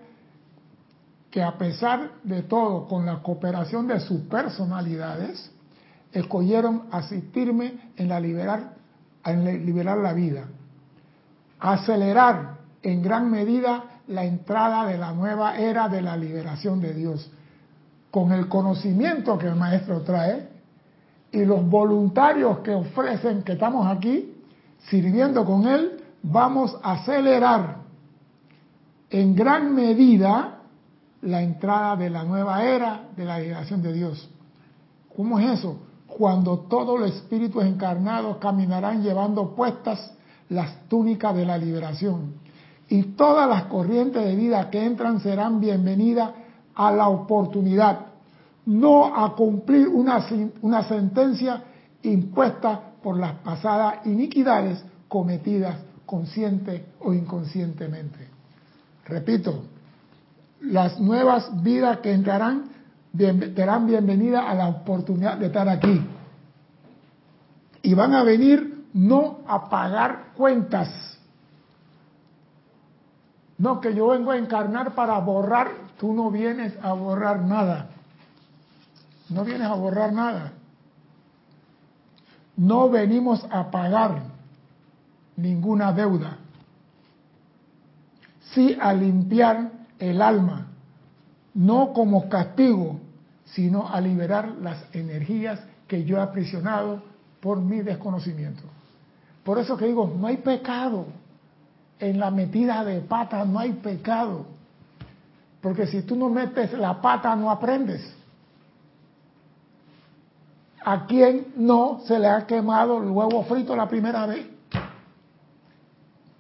[1.31, 5.51] que a pesar de todo, con la cooperación de sus personalidades,
[6.13, 8.78] escogieron asistirme en la liberar,
[9.25, 10.45] la- liberar la vida,
[11.61, 17.31] acelerar en gran medida la entrada de la nueva era de la liberación de Dios,
[18.11, 20.49] con el conocimiento que el maestro trae
[21.31, 24.35] y los voluntarios que ofrecen que estamos aquí
[24.89, 27.77] sirviendo con él, vamos a acelerar
[29.11, 30.55] en gran medida
[31.23, 34.31] la entrada de la nueva era de la liberación de Dios.
[35.15, 35.79] ¿Cómo es eso?
[36.19, 40.13] Cuando todos los espíritus encarnados caminarán llevando puestas
[40.49, 42.35] las túnicas de la liberación.
[42.89, 46.33] Y todas las corrientes de vida que entran serán bienvenidas
[46.75, 48.07] a la oportunidad,
[48.67, 50.27] no a cumplir una,
[50.63, 51.63] una sentencia
[52.03, 58.27] impuesta por las pasadas iniquidades cometidas consciente o inconscientemente.
[59.05, 59.63] Repito,
[60.63, 62.71] las nuevas vidas que entrarán
[63.13, 66.01] bien- serán bienvenidas a la oportunidad de estar aquí.
[67.83, 70.89] Y van a venir no a pagar cuentas.
[73.59, 75.69] No que yo vengo a encarnar para borrar,
[75.99, 77.91] tú no vienes a borrar nada.
[79.29, 80.53] No vienes a borrar nada.
[82.57, 84.23] No venimos a pagar
[85.37, 86.39] ninguna deuda.
[88.53, 90.68] Sí a limpiar el alma,
[91.55, 93.01] no como castigo,
[93.45, 97.03] sino a liberar las energías que yo he aprisionado
[97.41, 98.63] por mi desconocimiento.
[99.45, 101.07] Por eso que digo, no hay pecado.
[101.99, 104.47] En la metida de pata no hay pecado.
[105.61, 108.15] Porque si tú no metes la pata no aprendes.
[110.85, 114.47] ¿A quién no se le ha quemado el huevo frito la primera vez?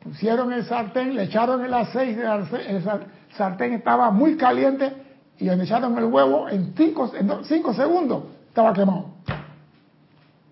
[0.02, 2.82] Pusieron el sartén, le echaron el aceite, el
[3.36, 4.92] sartén estaba muy caliente
[5.38, 9.10] y le echaron el huevo en cinco, en do- cinco segundos, estaba quemado.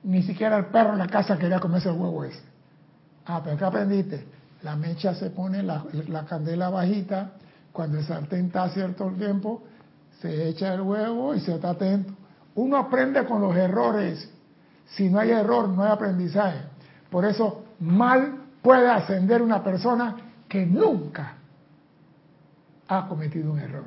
[0.05, 2.41] Ni siquiera el perro en la casa quería comerse el huevo ese.
[3.27, 4.27] Ah, pero ¿qué aprendiste?
[4.62, 7.33] La mecha se pone la, la candela bajita,
[7.73, 9.62] cuando el sartén está a cierto tiempo,
[10.21, 12.12] se echa el huevo y se está atento.
[12.55, 14.31] Uno aprende con los errores.
[14.87, 16.61] Si no hay error, no hay aprendizaje.
[17.11, 20.17] Por eso, mal puede ascender una persona
[20.49, 21.35] que nunca
[22.88, 23.85] ha cometido un error.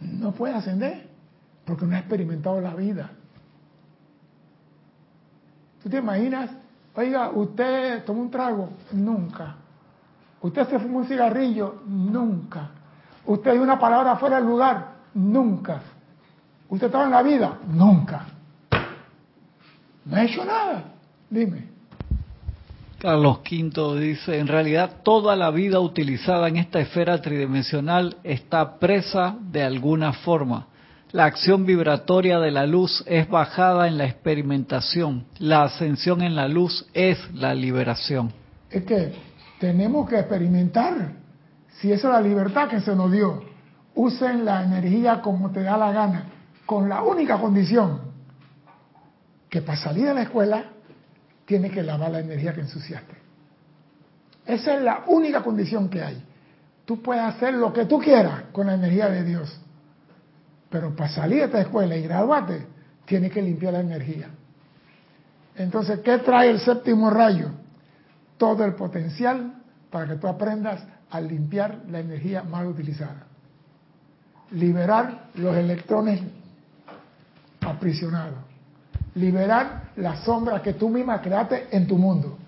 [0.00, 1.08] No puede ascender
[1.64, 3.10] porque no ha experimentado la vida.
[5.82, 6.50] ¿Tú te imaginas?
[6.94, 9.56] Oiga, usted tomó un trago, nunca.
[10.40, 12.70] Usted se fumó un cigarrillo, nunca.
[13.24, 15.80] Usted dio una palabra fuera del lugar, nunca.
[16.68, 18.26] Usted estaba en la vida, nunca.
[20.04, 20.84] No ha hecho nada.
[21.30, 21.71] Dime.
[23.02, 29.36] Carlos V dice, en realidad toda la vida utilizada en esta esfera tridimensional está presa
[29.40, 30.68] de alguna forma.
[31.10, 35.24] La acción vibratoria de la luz es bajada en la experimentación.
[35.40, 38.32] La ascensión en la luz es la liberación.
[38.70, 39.12] Es que
[39.58, 41.14] tenemos que experimentar.
[41.80, 43.42] Si esa es la libertad que se nos dio,
[43.96, 46.26] usen la energía como te da la gana,
[46.66, 48.12] con la única condición
[49.50, 50.71] que para salir de la escuela
[51.52, 53.14] tiene que lavar la energía que ensuciaste.
[54.46, 56.24] Esa es la única condición que hay.
[56.86, 59.60] Tú puedes hacer lo que tú quieras con la energía de Dios,
[60.70, 62.66] pero para salir de esta escuela y graduarte,
[63.04, 64.30] tienes que limpiar la energía.
[65.54, 67.50] Entonces, ¿qué trae el séptimo rayo?
[68.38, 69.52] Todo el potencial
[69.90, 73.26] para que tú aprendas a limpiar la energía mal utilizada.
[74.52, 76.22] Liberar los electrones
[77.60, 78.51] aprisionados.
[79.14, 82.38] Liberar la sombra que tú misma creaste en tu mundo.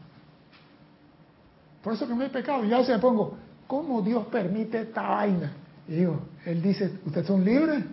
[1.82, 2.64] Por eso que no hay pecado.
[2.64, 5.52] Y a veces me pongo, ¿cómo Dios permite esta vaina?
[5.86, 7.84] Y digo, Él dice, ustedes son libres.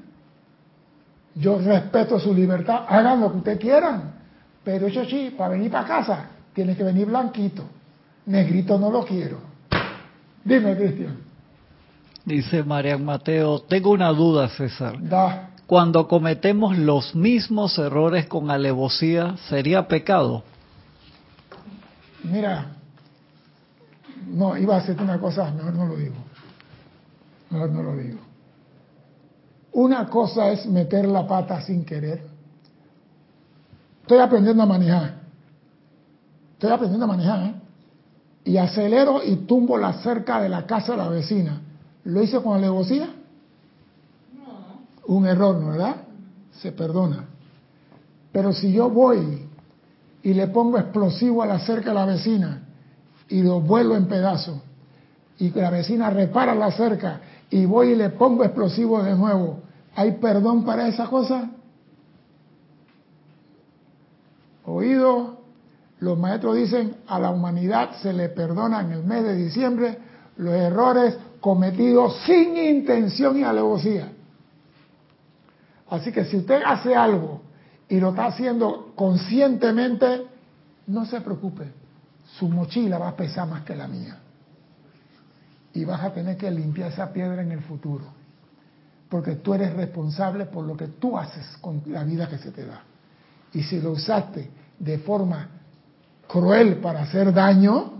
[1.36, 4.14] Yo respeto su libertad, hagan lo que ustedes quieran.
[4.64, 7.64] Pero eso sí, para venir para casa, tiene que venir blanquito.
[8.26, 9.38] Negrito no lo quiero.
[10.44, 11.18] Dime, Cristian.
[12.24, 14.96] Dice Marian Mateo, tengo una duda, César.
[15.02, 15.51] Da.
[15.72, 20.44] Cuando cometemos los mismos errores con alevosía, ¿sería pecado?
[22.26, 22.74] Mira,
[24.28, 26.16] no, iba a hacerte una cosa, mejor no lo digo.
[27.52, 28.20] Mejor no lo digo.
[29.72, 32.22] Una cosa es meter la pata sin querer.
[34.02, 35.22] Estoy aprendiendo a manejar.
[36.56, 37.54] Estoy aprendiendo a manejar, ¿eh?
[38.44, 41.62] Y acelero y tumbo la cerca de la casa de la vecina.
[42.04, 43.21] ¿Lo hice con alevosía?
[45.12, 45.98] Un error, ¿no verdad?
[46.54, 47.26] Se perdona.
[48.32, 49.46] Pero si yo voy
[50.24, 52.64] y le pongo explosivo a la cerca de la vecina
[53.28, 54.60] y lo vuelo en pedazos
[55.38, 57.20] y la vecina repara la cerca
[57.50, 59.60] y voy y le pongo explosivo de nuevo,
[59.98, 61.50] ¿hay perdón para esa cosa?
[64.64, 65.40] Oído,
[66.00, 69.98] los maestros dicen a la humanidad se le perdona en el mes de diciembre
[70.38, 74.14] los errores cometidos sin intención y alevosía.
[75.92, 77.42] Así que si usted hace algo
[77.90, 80.26] y lo está haciendo conscientemente,
[80.88, 81.66] no se preocupe,
[82.40, 84.18] su mochila va a pesar más que la mía.
[85.74, 88.06] Y vas a tener que limpiar esa piedra en el futuro,
[89.10, 92.66] porque tú eres responsable por lo que tú haces con la vida que se te
[92.66, 92.84] da.
[93.54, 94.50] Y si lo usaste
[94.80, 95.50] de forma
[96.26, 97.92] cruel para hacer daño,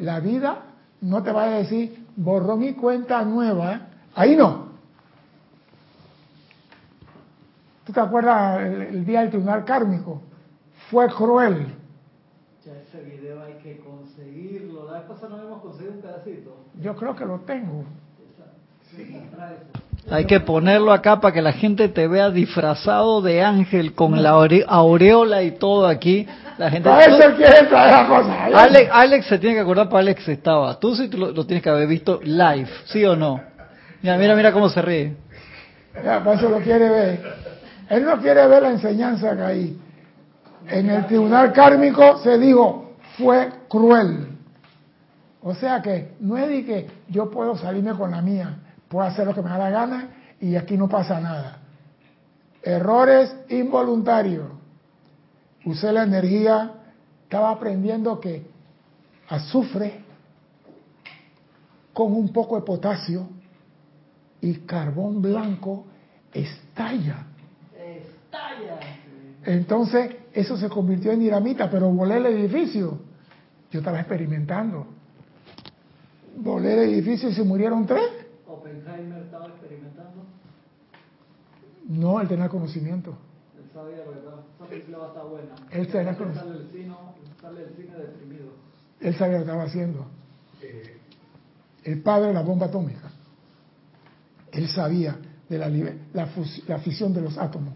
[0.00, 0.64] la vida
[1.00, 4.63] no te va a decir borrón y cuenta nueva, ahí no.
[7.84, 10.22] ¿Tú te acuerdas el, el día del tribunal kármico?
[10.90, 11.66] Fue cruel.
[12.64, 14.86] Ya ese video hay que conseguirlo.
[14.90, 16.56] La vez pasada no hemos conseguido un pedacito.
[16.80, 17.84] Yo creo que lo tengo.
[20.10, 24.36] Hay que ponerlo acá para que la gente te vea disfrazado de ángel con la
[24.36, 26.26] ore- aureola y todo aquí.
[26.58, 26.88] La gente.
[26.88, 28.44] Para eso quiere traer la cosa.
[28.44, 30.78] Alex, Alex se tiene que acordar para Alex estaba.
[30.78, 33.40] Tú sí tú lo, lo tienes que haber visto live, ¿sí o no?
[34.02, 35.16] Mira, mira, mira cómo se ríe.
[36.04, 37.53] Ya, para eso lo quiere ver.
[37.88, 39.80] Él no quiere ver la enseñanza que hay.
[40.66, 44.28] En el tribunal kármico se dijo, fue cruel.
[45.42, 48.56] O sea que no es de que yo puedo salirme con la mía,
[48.88, 50.08] puedo hacer lo que me da la gana
[50.40, 51.58] y aquí no pasa nada.
[52.62, 54.46] Errores involuntarios.
[55.66, 56.72] Usé la energía,
[57.24, 58.46] estaba aprendiendo que
[59.28, 60.02] azufre
[61.92, 63.28] con un poco de potasio
[64.40, 65.84] y carbón blanco
[66.32, 67.26] estalla.
[69.46, 72.98] Entonces, eso se convirtió en dinamita, pero volé el edificio.
[73.70, 74.86] Yo estaba experimentando.
[76.36, 78.04] Volé el edificio y se murieron tres.
[78.46, 80.22] Oppenheimer estaba experimentando.
[81.88, 83.16] No, él tenía conocimiento.
[83.58, 85.54] Él sabía que esa película va a estar buena.
[85.70, 86.54] Él tenía conocimiento.
[86.54, 86.94] Sale el cine,
[87.40, 88.46] sale cine deprimido.
[89.00, 90.06] Él sabía lo que estaba haciendo.
[91.84, 93.10] El padre de la bomba atómica.
[94.52, 95.16] Él sabía
[95.48, 97.74] de la, la, fus- la fisión de los átomos.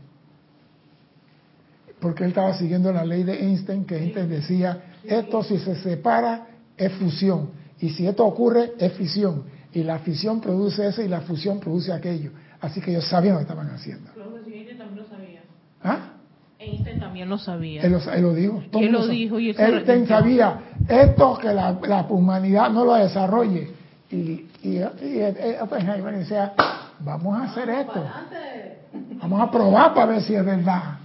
[2.00, 6.46] Porque él estaba siguiendo la ley de Einstein, que Einstein decía, esto si se separa
[6.76, 11.20] es fusión, y si esto ocurre es fisión, y la fisión produce eso y la
[11.22, 12.30] fusión produce aquello.
[12.60, 14.10] Así que ellos sabían lo que estaban haciendo.
[14.46, 15.40] Einstein también lo sabía.
[15.82, 15.98] ¿Ah?
[16.58, 17.82] Einstein también lo sabía.
[17.82, 18.62] Él lo, él lo dijo.
[18.70, 20.06] todo Él lo dijo y él arrepintió.
[20.06, 23.70] sabía esto que la, la humanidad no lo desarrolle.
[24.10, 26.54] Y, y, y, y Oppenheimer decía,
[27.00, 28.04] vamos a hacer esto.
[29.20, 30.97] Vamos a probar para ver si es verdad.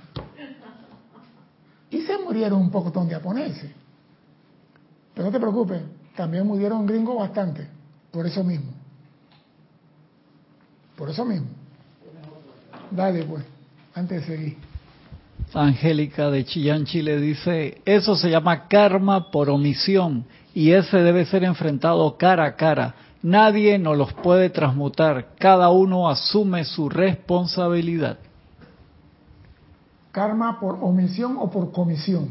[1.93, 3.69] Y se murieron un poco de japoneses.
[5.13, 5.79] Pero no te preocupes,
[6.15, 7.67] también murieron gringos bastante.
[8.11, 8.71] Por eso mismo.
[10.97, 11.47] Por eso mismo.
[12.89, 13.43] Dale pues,
[13.93, 14.57] antes de seguir.
[15.53, 20.25] Angélica de Chillán, Chile dice, eso se llama karma por omisión
[20.55, 22.95] y ese debe ser enfrentado cara a cara.
[23.21, 28.17] Nadie nos los puede transmutar, cada uno asume su responsabilidad.
[30.13, 32.29] Karma por omisión o por comisión.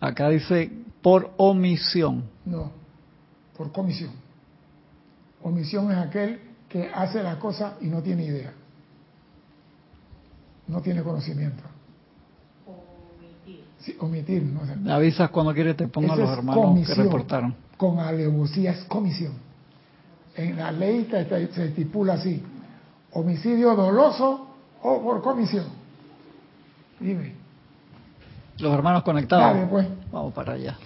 [0.00, 0.70] Acá dice
[1.02, 2.22] por omisión.
[2.44, 2.70] No,
[3.56, 4.12] por comisión.
[5.42, 8.52] Omisión es aquel que hace la cosa y no tiene idea.
[10.68, 11.64] No tiene conocimiento.
[13.80, 14.44] Sí, omitir.
[14.44, 16.98] No, Me avisas cuando quieres te pongo a los hermanos que comisión.
[16.98, 17.54] reportaron.
[17.76, 19.32] Con alevosía es comisión.
[20.36, 22.40] En la ley se estipula así:
[23.12, 24.46] homicidio doloso
[24.82, 25.85] o por comisión.
[27.00, 27.34] Dime.
[28.58, 29.54] Los hermanos conectados.
[29.54, 29.86] Dale, pues.
[30.10, 30.76] Vamos para allá.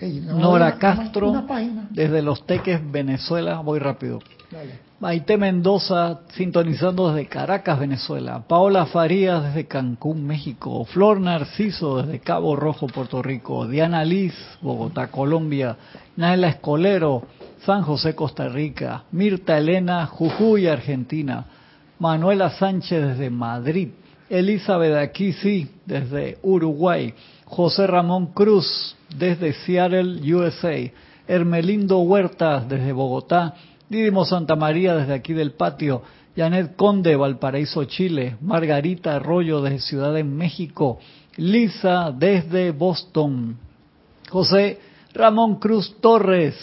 [0.00, 1.44] No, Nora Castro,
[1.90, 3.60] desde Los Teques, Venezuela.
[3.60, 4.20] Voy rápido.
[4.50, 4.90] Dale.
[4.98, 8.42] Maite Mendoza, sintonizando desde Caracas, Venezuela.
[8.46, 10.84] Paola Farías, desde Cancún, México.
[10.86, 13.66] Flor Narciso, desde Cabo Rojo, Puerto Rico.
[13.66, 15.76] Diana Liz, Bogotá, Colombia.
[16.16, 17.22] Naila Escolero,
[17.64, 19.04] San José, Costa Rica.
[19.12, 21.44] Mirta Elena, Jujuy, Argentina.
[22.00, 23.90] Manuela Sánchez, desde Madrid.
[24.28, 27.14] Elizabeth Aquisi, desde Uruguay.
[27.44, 30.90] José Ramón Cruz, desde Seattle, USA.
[31.28, 33.54] Hermelindo Huertas, desde Bogotá.
[33.90, 36.02] Didimo Santa María desde aquí del patio,
[36.36, 41.00] Janet Conde, Valparaíso, Chile, Margarita Arroyo desde Ciudad de México,
[41.36, 43.58] Lisa desde Boston,
[44.28, 44.78] José
[45.12, 46.56] Ramón Cruz Torres,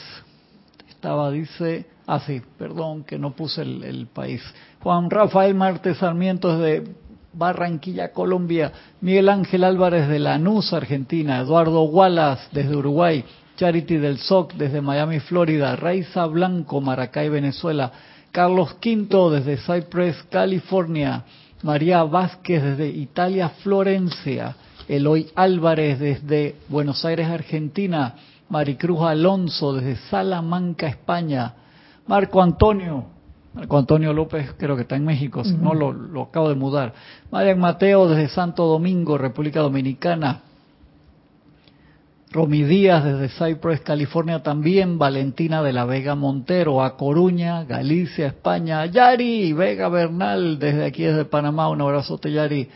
[0.87, 4.41] estaba, dice, ah sí, perdón que no puse el, país,
[4.81, 6.89] Juan Rafael Marte Sarmiento desde
[7.33, 13.23] Barranquilla, Colombia, Miguel Ángel Álvarez de Lanús, Argentina, Eduardo Wallace desde Uruguay,
[13.57, 17.91] Charity del SOC desde Miami, Florida, Raiza Blanco, Maracay, Venezuela,
[18.31, 21.23] Carlos Quinto desde Cypress, California,
[21.63, 24.55] María Vázquez desde Italia, Florencia,
[24.87, 28.15] Eloy Álvarez desde Buenos Aires, Argentina,
[28.49, 31.53] Maricruz Alonso desde Salamanca, España,
[32.07, 33.05] Marco Antonio,
[33.53, 36.93] Marco Antonio López creo que está en México, si no lo, lo acabo de mudar,
[37.31, 40.41] Marian Mateo desde Santo Domingo, República Dominicana,
[42.31, 48.85] Romy Díaz desde Cypress, California también, Valentina de la Vega Montero, a Coruña, Galicia, España,
[48.85, 52.69] Yari Vega Bernal desde aquí desde Panamá, un abrazote Yari.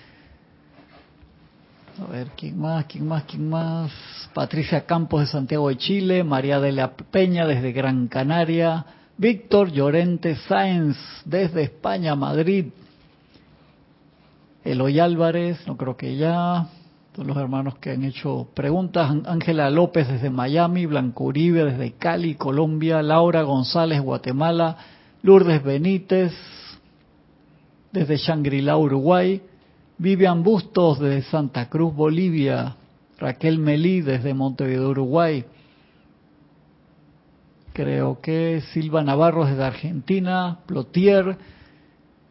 [2.01, 2.85] A ver, ¿quién más?
[2.85, 3.23] ¿Quién más?
[3.25, 3.91] ¿Quién más?
[4.33, 8.85] Patricia Campos de Santiago de Chile, María de la Peña desde Gran Canaria,
[9.21, 12.65] Víctor Llorente Sáenz desde España, Madrid,
[14.63, 16.65] Eloy Álvarez, no creo que ya,
[17.13, 22.33] todos los hermanos que han hecho preguntas, Ángela López desde Miami, Blanco Uribe desde Cali,
[22.33, 24.77] Colombia, Laura González, Guatemala,
[25.21, 26.33] Lourdes Benítez
[27.91, 29.39] desde Shangri-La, Uruguay,
[29.99, 32.75] Vivian Bustos desde Santa Cruz, Bolivia,
[33.19, 35.45] Raquel Melí desde Montevideo, Uruguay,
[37.73, 41.37] creo que Silva Navarro desde Argentina, Plotier,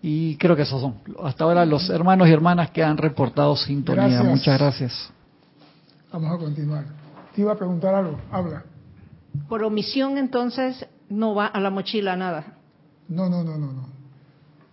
[0.03, 4.07] y creo que esos son hasta ahora los hermanos y hermanas que han reportado sintonía.
[4.07, 4.25] Gracias.
[4.25, 5.13] Muchas gracias.
[6.13, 6.85] Vamos a continuar.
[7.35, 8.19] Te iba a preguntar algo.
[8.31, 8.65] Habla.
[9.49, 12.57] Por omisión, entonces, no va a la mochila nada.
[13.09, 13.89] No, no, no, no, no.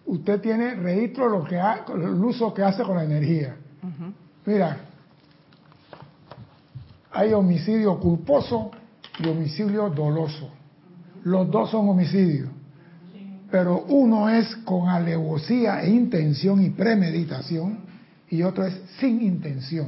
[0.05, 3.57] Usted tiene registro lo que ha, el uso que hace con la energía.
[4.45, 4.77] Mira,
[7.11, 8.71] hay homicidio culposo
[9.19, 10.49] y homicidio doloso.
[11.23, 12.49] Los dos son homicidios.
[13.49, 17.79] Pero uno es con alevosía e intención y premeditación
[18.29, 19.87] y otro es sin intención.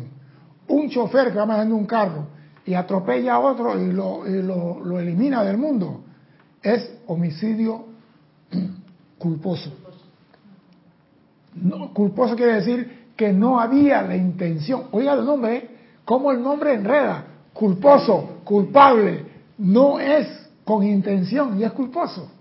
[0.68, 2.28] Un chofer que va manejando un carro
[2.66, 6.02] y atropella a otro y lo, lo- lo elimina del mundo
[6.62, 7.86] es homicidio
[9.18, 9.74] culposo.
[11.56, 14.84] No, culposo quiere decir que no había la intención.
[14.92, 15.70] Oiga el nombre, ¿eh?
[16.06, 17.26] ¿cómo el nombre enreda?
[17.60, 19.26] Culposo, culpable,
[19.58, 22.32] no es con intención y es culposo.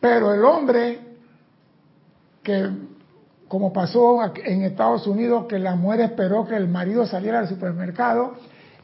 [0.00, 0.98] Pero el hombre
[2.42, 2.68] que,
[3.46, 8.34] como pasó en Estados Unidos, que la mujer esperó que el marido saliera del supermercado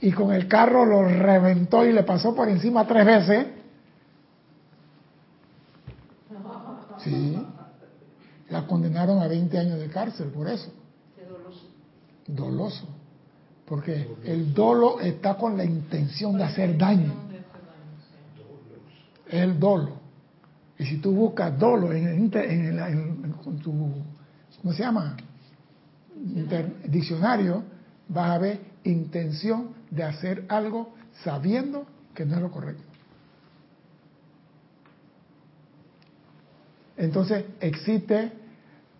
[0.01, 3.47] y con el carro lo reventó y le pasó por encima tres veces.
[6.99, 7.45] Sí.
[8.51, 10.71] La condenaron a 20 años de cárcel por eso.
[12.27, 12.87] Doloso.
[13.67, 17.13] Porque el dolo está con la intención de hacer daño.
[19.29, 19.93] El dolo.
[20.79, 23.73] Y si tú buscas dolo en el, inter- en el- en- con tu,
[24.61, 25.17] ¿cómo se llama?
[26.35, 27.63] Inter- diccionario,
[28.09, 32.83] vas a ver intención de hacer algo sabiendo que no es lo correcto.
[36.97, 38.33] Entonces existe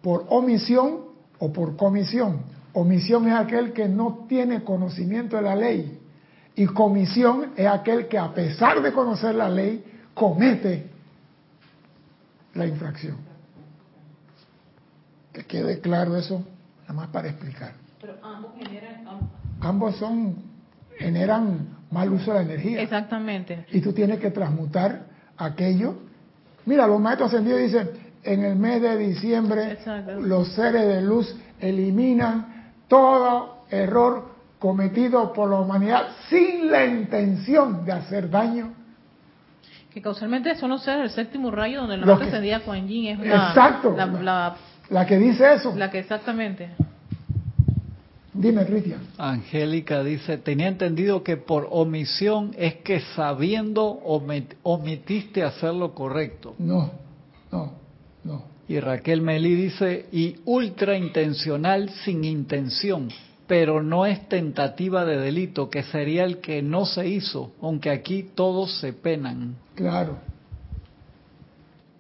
[0.03, 1.01] por omisión
[1.39, 2.41] o por comisión.
[2.75, 6.01] Omisión es aquel que no tiene conocimiento de la ley
[6.57, 10.91] y comisión es aquel que a pesar de conocer la ley comete
[12.55, 13.17] la infracción.
[15.33, 16.45] Que quede claro eso,
[16.83, 17.73] nada más para explicar.
[18.01, 19.05] Pero ambos generan...
[19.61, 20.37] Ambos son,
[20.99, 22.83] generan mal uso de la energía.
[22.83, 23.67] Exactamente.
[23.73, 25.07] Y tú tienes que transmutar
[25.37, 25.95] aquello.
[26.67, 27.91] Mira, los maestros ascendidos dicen,
[28.23, 30.21] en el mes de diciembre Exacto.
[30.21, 32.54] los seres de luz eliminan
[32.95, 34.25] todo error
[34.61, 38.73] cometido por la humanidad sin la intención de hacer daño.
[39.93, 43.19] Que causalmente son los seres del séptimo rayo donde la que- ascendida Kuan Yin es
[43.19, 43.95] la, Exacto.
[43.97, 44.57] la, la,
[44.91, 46.71] La que dice eso, la que exactamente.
[48.33, 49.01] dime Cristian.
[49.19, 56.55] Angélica dice, tenía entendido que por omisión es que sabiendo omit- omitiste hacer lo correcto.
[56.59, 56.91] No,
[57.51, 57.73] no,
[58.25, 58.54] no.
[58.67, 63.09] Y Raquel Melí dice, y ultra intencional sin intención,
[63.47, 68.31] pero no es tentativa de delito, que sería el que no se hizo, aunque aquí
[68.35, 69.57] todos se penan.
[69.75, 70.17] Claro.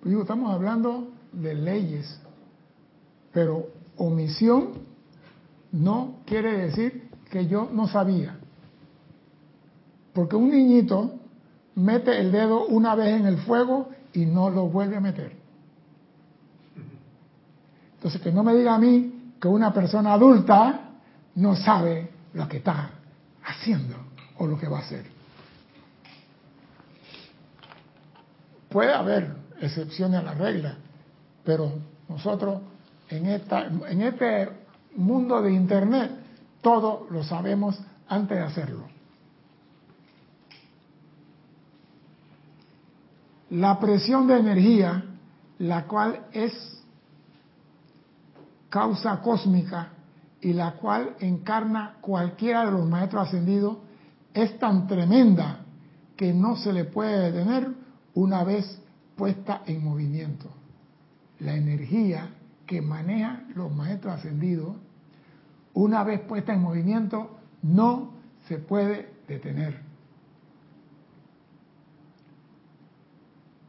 [0.02, 2.20] Digo, estamos hablando de leyes,
[3.32, 4.72] pero omisión
[5.72, 8.38] no quiere decir que yo no sabía.
[10.14, 11.14] Porque un niñito
[11.74, 15.43] mete el dedo una vez en el fuego y no lo vuelve a meter.
[18.04, 20.90] Entonces, que no me diga a mí que una persona adulta
[21.36, 22.90] no sabe lo que está
[23.42, 23.96] haciendo
[24.36, 25.06] o lo que va a hacer.
[28.68, 30.76] Puede haber excepciones a la regla,
[31.44, 31.72] pero
[32.10, 32.60] nosotros
[33.08, 34.50] en, en este
[34.96, 36.10] mundo de Internet
[36.60, 38.84] todo lo sabemos antes de hacerlo.
[43.48, 45.04] La presión de energía,
[45.56, 46.74] la cual es
[48.74, 49.90] causa cósmica
[50.40, 53.78] y la cual encarna cualquiera de los maestros ascendidos,
[54.32, 55.60] es tan tremenda
[56.16, 57.68] que no se le puede detener
[58.14, 58.82] una vez
[59.14, 60.48] puesta en movimiento.
[61.38, 62.34] La energía
[62.66, 64.74] que manejan los maestros ascendidos,
[65.74, 67.30] una vez puesta en movimiento,
[67.62, 68.14] no
[68.48, 69.82] se puede detener.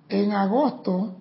[0.10, 1.18] En agosto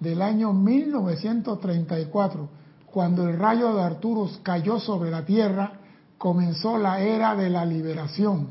[0.00, 2.58] del año 1934,
[2.92, 5.72] cuando el rayo de Arturus cayó sobre la Tierra,
[6.18, 8.48] comenzó la era de la liberación.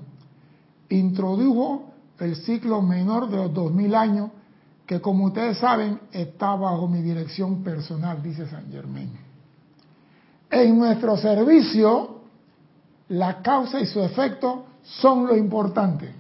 [0.90, 4.32] Introdujo el ciclo menor de los 2000 años,
[4.86, 9.12] que como ustedes saben está bajo mi dirección personal, dice San Germain.
[10.50, 12.22] En nuestro servicio,
[13.10, 16.12] la causa y su efecto son lo importante,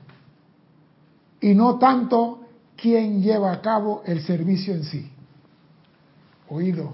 [1.42, 2.42] y no tanto
[2.76, 5.12] quién lleva a cabo el servicio en sí.
[6.50, 6.94] Oído,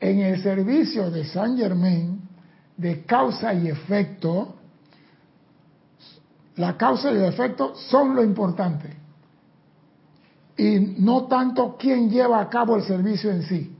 [0.00, 2.20] en el servicio de San Germain,
[2.76, 4.56] de causa y efecto,
[6.56, 8.96] la causa y el efecto son lo importante.
[10.56, 13.76] Y no tanto quién lleva a cabo el servicio en sí.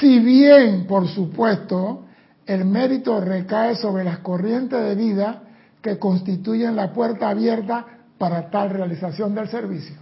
[0.00, 2.04] Si bien, por supuesto,
[2.46, 5.42] el mérito recae sobre las corrientes de vida
[5.82, 7.84] que constituyen la puerta abierta
[8.18, 9.96] para tal realización del servicio.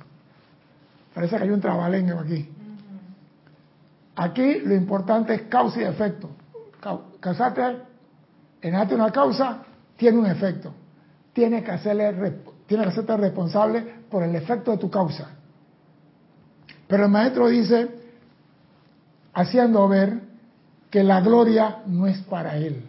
[1.14, 2.49] Parece que hay un trabalengue aquí.
[4.16, 6.30] Aquí lo importante es causa y efecto.
[7.20, 7.78] Causate,
[8.60, 9.62] en una causa,
[9.96, 10.72] tiene un efecto.
[11.32, 15.30] Tiene que, hacerle, tiene que hacerte responsable por el efecto de tu causa.
[16.86, 17.88] Pero el maestro dice,
[19.32, 20.20] haciendo ver
[20.90, 22.86] que la gloria no es para él.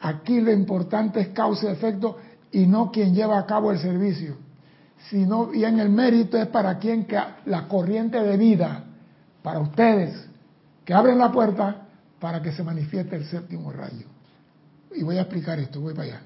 [0.00, 2.18] Aquí lo importante es causa y efecto
[2.50, 4.36] y no quien lleva a cabo el servicio,
[5.08, 7.06] sino bien el mérito es para quien
[7.44, 8.85] la corriente de vida,
[9.46, 10.12] para ustedes
[10.84, 11.86] que abren la puerta
[12.18, 14.04] para que se manifieste el séptimo rayo.
[14.92, 16.22] Y voy a explicar esto, voy para allá.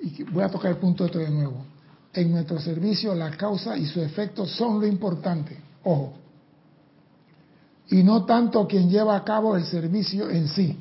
[0.00, 1.64] Y voy a tocar el punto esto de nuevo.
[2.12, 5.56] En nuestro servicio la causa y su efecto son lo importante.
[5.82, 6.12] Ojo.
[7.88, 10.78] Y no tanto quien lleva a cabo el servicio en sí.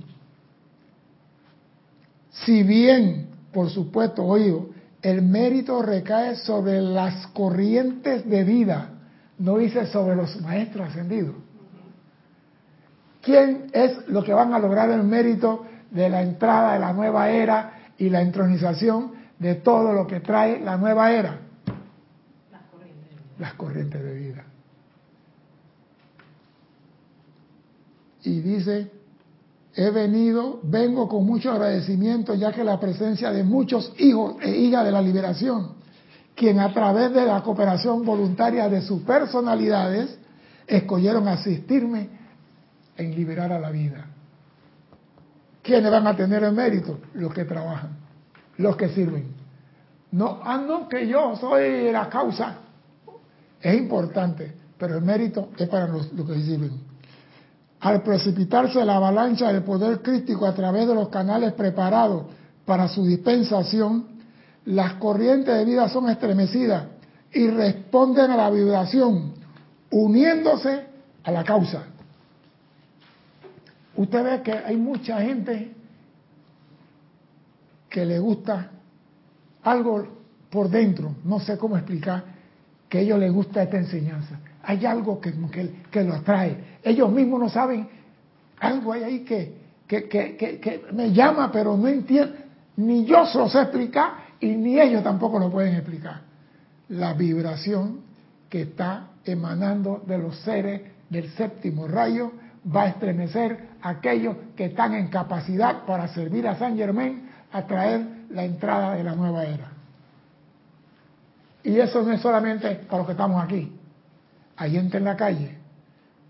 [2.44, 4.69] Si bien, por supuesto, oído,
[5.02, 8.90] el mérito recae sobre las corrientes de vida,
[9.38, 11.36] no dice sobre los maestros ascendidos.
[13.22, 17.30] ¿Quién es lo que van a lograr el mérito de la entrada de la nueva
[17.30, 21.40] era y la entronización de todo lo que trae la nueva era?
[22.52, 23.18] Las corrientes.
[23.38, 24.44] Las corrientes de vida.
[28.24, 28.92] Y dice,
[29.80, 34.84] he venido, vengo con mucho agradecimiento, ya que la presencia de muchos hijos e hijas
[34.84, 35.76] de la liberación,
[36.36, 40.20] quien a través de la cooperación voluntaria de sus personalidades,
[40.68, 42.10] escogieron asistirme
[42.98, 44.06] en liberar a la vida.
[45.62, 47.00] ¿Quiénes van a tener el mérito?
[47.14, 47.92] Los que trabajan,
[48.58, 49.34] los que sirven.
[50.12, 52.58] No, ah, no, que yo soy la causa.
[53.62, 56.89] Es importante, pero el mérito es para los, los que sirven.
[57.82, 62.26] Al precipitarse la avalancha del poder crítico a través de los canales preparados
[62.66, 64.06] para su dispensación,
[64.66, 66.86] las corrientes de vida son estremecidas
[67.34, 69.34] y responden a la vibración,
[69.92, 70.86] uniéndose
[71.24, 71.84] a la causa.
[73.96, 75.74] Usted ve que hay mucha gente
[77.90, 78.70] que le gusta
[79.64, 80.08] algo
[80.50, 82.24] por dentro, no sé cómo explicar,
[82.88, 84.40] que a ellos les gusta esta enseñanza.
[84.64, 86.69] Hay algo que, que, que lo atrae.
[86.84, 87.88] Ellos mismos no saben,
[88.60, 89.54] algo hay ahí que,
[89.88, 92.36] que, que, que me llama, pero no entiendo,
[92.78, 96.22] ni yo se lo sé explicar y ni ellos tampoco lo pueden explicar.
[96.90, 98.02] La vibración
[98.50, 102.32] que está emanando de los seres del séptimo rayo
[102.76, 107.66] va a estremecer a aquellos que están en capacidad para servir a San Germain a
[107.66, 109.72] traer la entrada de la nueva era.
[111.64, 113.72] Y eso no es solamente para los que estamos aquí.
[114.56, 115.58] Hay gente en la calle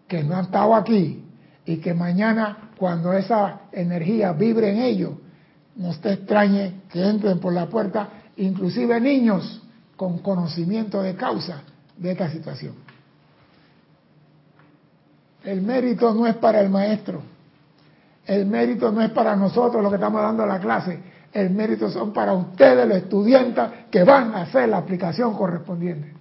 [0.10, 1.24] que no ha estado aquí
[1.66, 5.12] y que mañana cuando esa energía vibre en ellos,
[5.76, 9.62] no te extrañe que entren por la puerta, inclusive niños
[9.95, 11.62] con conocimiento de causa
[11.95, 12.74] de esta situación.
[15.43, 17.22] El mérito no es para el maestro,
[18.26, 20.99] el mérito no es para nosotros los que estamos dando la clase,
[21.32, 26.18] el mérito son para ustedes los estudiantes que van a hacer la aplicación correspondiente.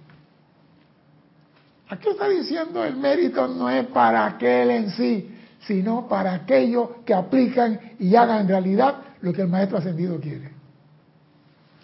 [1.89, 7.13] Aquí está diciendo el mérito no es para aquel en sí, sino para aquellos que
[7.13, 10.51] aplican y hagan realidad lo que el maestro ascendido quiere.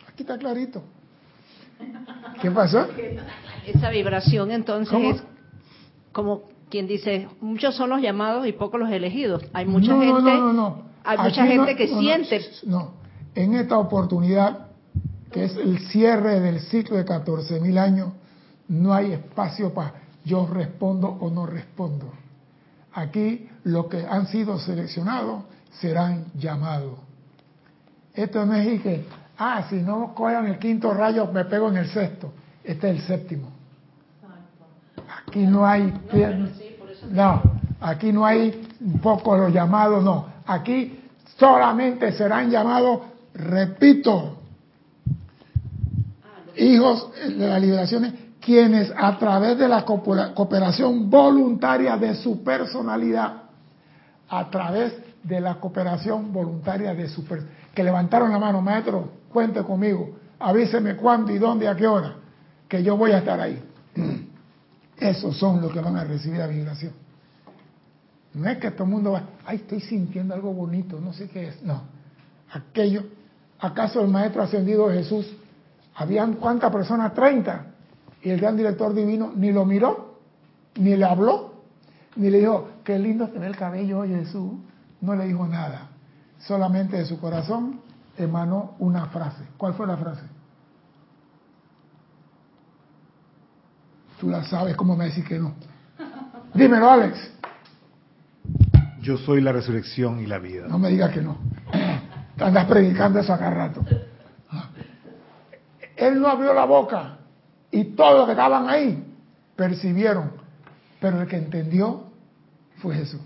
[0.07, 0.83] Aquí está clarito.
[2.41, 2.87] ¿Qué pasó?
[3.65, 5.11] Esa vibración entonces ¿Cómo?
[5.11, 5.23] es
[6.11, 9.43] como quien dice, muchos son los llamados y pocos los elegidos.
[9.53, 10.83] Hay mucha no, gente, no, no, no.
[11.03, 12.41] hay mucha Aquí gente que siente.
[12.63, 12.93] No,
[13.33, 14.67] en esta oportunidad,
[15.31, 18.13] que es el cierre del ciclo de 14.000 años,
[18.67, 19.93] no hay espacio para
[20.23, 22.11] yo respondo o no respondo.
[22.93, 25.43] Aquí los que han sido seleccionados
[25.79, 26.99] serán llamados.
[28.13, 29.05] Esto no es que,
[29.37, 32.31] ah, si no cojan el quinto rayo me pego en el sexto.
[32.63, 33.49] Este es el séptimo.
[35.27, 35.93] Aquí no hay...
[37.11, 37.41] No,
[37.81, 38.67] aquí no hay
[39.03, 40.27] pocos los llamados, no.
[40.47, 40.99] Aquí
[41.37, 43.01] solamente serán llamados,
[43.33, 44.37] repito,
[46.57, 48.13] hijos de las liberaciones,
[48.45, 53.41] quienes a través de la coopera- cooperación voluntaria de su personalidad,
[54.29, 54.93] a través
[55.23, 57.25] de la cooperación voluntaria de su
[57.73, 62.13] que levantaron la mano, maestro, cuente conmigo, avíseme cuándo y dónde y a qué hora,
[62.69, 63.59] que yo voy a estar ahí.
[64.99, 66.93] Esos son los que van a recibir la vibración.
[68.35, 71.47] No es que todo el mundo va, ay, estoy sintiendo algo bonito, no sé qué
[71.47, 71.63] es.
[71.63, 71.81] No.
[72.51, 73.05] Aquello,
[73.59, 75.25] ¿acaso el Maestro Ascendido Jesús,
[75.95, 77.11] habían cuántas personas?
[77.15, 77.71] 30.
[78.25, 80.17] Y el gran director divino ni lo miró,
[80.77, 81.61] ni le habló,
[82.15, 84.51] ni le dijo, qué lindo tener el cabello hoy Jesús.
[84.99, 85.89] No le dijo nada.
[86.39, 87.81] Solamente de su corazón
[88.17, 89.43] emanó una frase.
[89.57, 90.23] ¿Cuál fue la frase?
[94.19, 95.53] Tú la sabes, ¿cómo me decís que no?
[96.55, 97.31] Dímelo, Alex.
[99.01, 100.67] Yo soy la resurrección y la vida.
[100.67, 101.37] No me digas que no.
[102.39, 103.85] Andas predicando eso acá rato.
[105.95, 107.19] Él no abrió la boca
[107.71, 109.03] y todos los que estaban ahí
[109.55, 110.31] percibieron,
[110.99, 112.03] pero el que entendió
[112.77, 113.21] fue Jesús.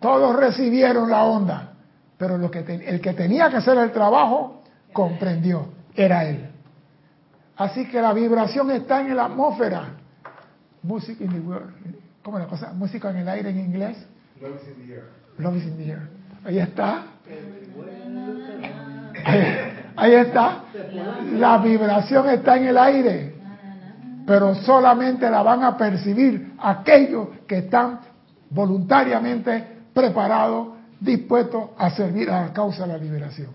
[0.00, 1.72] Todos recibieron la onda,
[2.18, 4.62] pero lo que te- el que tenía que hacer el trabajo
[4.92, 6.50] comprendió, era él.
[7.56, 9.94] Así que la vibración está en la atmósfera.
[10.82, 11.72] Music in the world.
[12.22, 12.72] ¿Cómo es la cosa?
[12.74, 13.96] Música en el aire en inglés.
[14.40, 15.04] Love is in the air.
[15.38, 16.08] Love is in the air.
[16.44, 17.06] Ahí está.
[19.24, 20.64] Ahí está.
[21.32, 23.34] La vibración está en el aire.
[24.26, 28.00] Pero solamente la van a percibir aquellos que están
[28.50, 30.68] voluntariamente preparados,
[31.00, 33.50] dispuestos a servir a la causa de la liberación.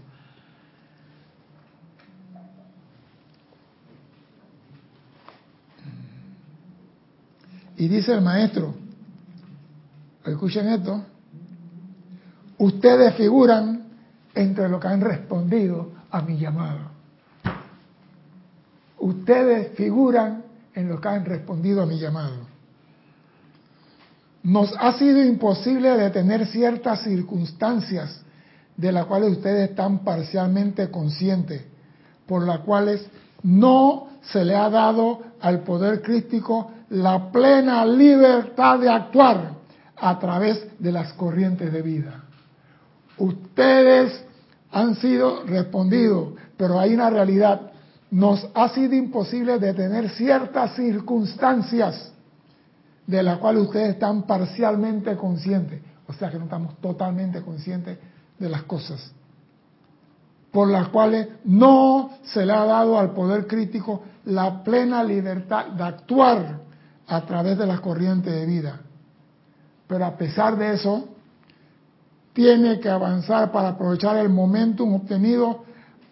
[7.77, 8.75] Y dice el maestro,
[10.23, 11.03] escuchen esto,
[12.59, 13.87] ustedes figuran
[14.35, 16.79] entre los que han respondido a mi llamado.
[18.99, 20.43] Ustedes figuran
[20.75, 22.51] en los que han respondido a mi llamado.
[24.43, 28.21] Nos ha sido imposible detener ciertas circunstancias
[28.75, 31.63] de las cuales ustedes están parcialmente conscientes,
[32.25, 33.05] por las cuales
[33.43, 39.53] no se le ha dado al poder crístico la plena libertad de actuar
[39.95, 42.23] a través de las corrientes de vida.
[43.17, 44.25] Ustedes
[44.71, 47.71] han sido respondidos, Pero hay una realidad.
[48.11, 52.11] Nos ha sido imposible detener ciertas circunstancias
[53.07, 55.81] de las cuales ustedes están parcialmente conscientes.
[56.07, 57.97] O sea que no estamos totalmente conscientes
[58.37, 59.11] de las cosas.
[60.51, 65.83] Por las cuales no se le ha dado al poder crítico la plena libertad de
[65.83, 66.59] actuar
[67.07, 68.81] a través de las corrientes de vida.
[69.87, 71.07] Pero a pesar de eso,
[72.33, 75.63] tiene que avanzar para aprovechar el momentum obtenido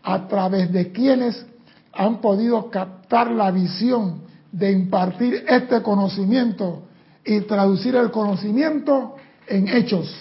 [0.04, 1.46] a través de quienes
[1.94, 6.84] han podido captar la visión de impartir este conocimiento
[7.26, 9.16] y traducir el conocimiento
[9.48, 10.14] en hechos.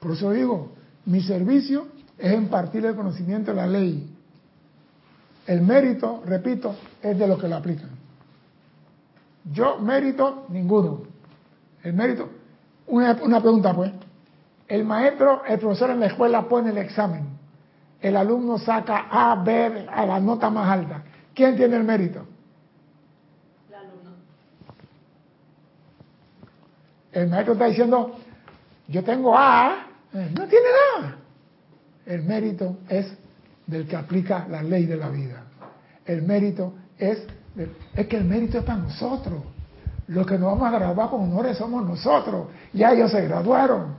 [0.00, 0.72] Por eso digo,
[1.04, 1.86] mi servicio
[2.18, 4.16] es impartir el conocimiento de la ley.
[5.46, 7.90] El mérito, repito, es de los que lo aplican.
[9.52, 11.02] Yo mérito ninguno.
[11.82, 12.28] El mérito,
[12.90, 13.92] una, una pregunta pues.
[14.68, 17.24] El maestro, el profesor en la escuela pone el examen.
[18.00, 21.02] El alumno saca A, B, a la nota más alta.
[21.34, 22.24] ¿Quién tiene el mérito?
[23.68, 24.10] El alumno.
[27.12, 28.16] El maestro está diciendo,
[28.88, 30.66] yo tengo A, eh, no tiene
[30.98, 31.16] nada.
[32.06, 33.12] El mérito es
[33.66, 35.44] del que aplica la ley de la vida.
[36.06, 39.42] El mérito es, de- es que el mérito es para nosotros.
[40.10, 42.48] Los que nos vamos a graduar con honores somos nosotros.
[42.72, 43.94] Ya ellos se graduaron.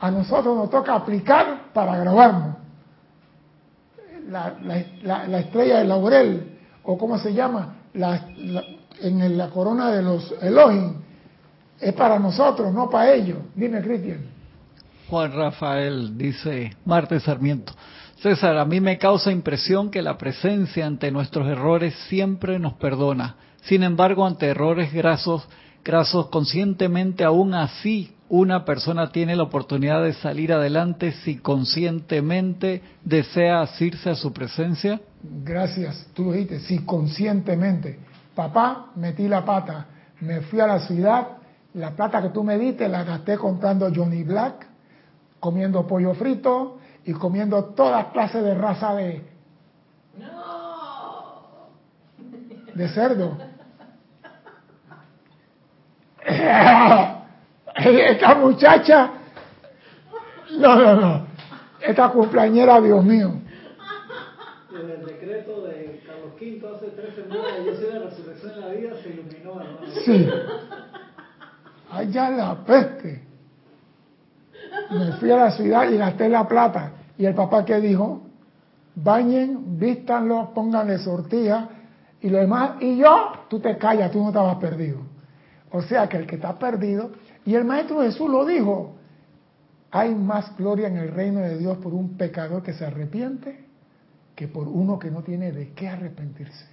[0.00, 2.56] A nosotros nos toca aplicar para graduarnos.
[4.30, 8.64] La, la- la- la estrella de laurel, o cómo se llama, la, la-
[9.00, 10.94] en la corona de los Elohim,
[11.80, 13.38] es para nosotros, no para ellos.
[13.54, 14.20] Dime, Cristian.
[15.10, 17.74] Juan Rafael dice, Marte Sarmiento.
[18.22, 23.34] César, a mí me causa impresión que la presencia ante nuestros errores siempre nos perdona.
[23.62, 25.46] Sin embargo, ante errores grasos,
[25.84, 33.60] grasos conscientemente aún así una persona tiene la oportunidad de salir adelante si conscientemente desea
[33.60, 35.00] asirse a su presencia.
[35.22, 37.98] Gracias, tú lo dijiste, si conscientemente.
[38.34, 39.86] Papá, metí la pata,
[40.20, 41.28] me fui a la ciudad,
[41.74, 44.66] la plata que tú me diste la gasté comprando Johnny Black,
[45.38, 49.24] comiendo pollo frito y comiendo todas clases de raza de,
[52.74, 53.51] de cerdo.
[57.74, 59.10] Esta muchacha,
[60.58, 61.26] no, no, no,
[61.80, 63.32] esta cumpleañera, Dios mío.
[64.70, 68.68] En el decreto de Carlos V hace tres semanas, yo soy la resurrección de la
[68.68, 69.78] vida, se iluminó, hermano.
[70.04, 70.28] Sí.
[71.90, 73.22] Allá la peste.
[74.90, 76.92] Me fui a la ciudad y gasté la plata.
[77.18, 78.22] ¿Y el papá qué dijo?
[78.94, 81.68] Bañen, vístanlo, pónganle sortija
[82.20, 82.72] y lo demás.
[82.80, 85.11] Y yo, tú te callas, tú no estabas perdido.
[85.72, 87.12] O sea que el que está perdido,
[87.44, 88.94] y el Maestro Jesús lo dijo,
[89.90, 93.72] hay más gloria en el reino de Dios por un pecador que se arrepiente
[94.34, 96.66] que por uno que no tiene de qué arrepentirse.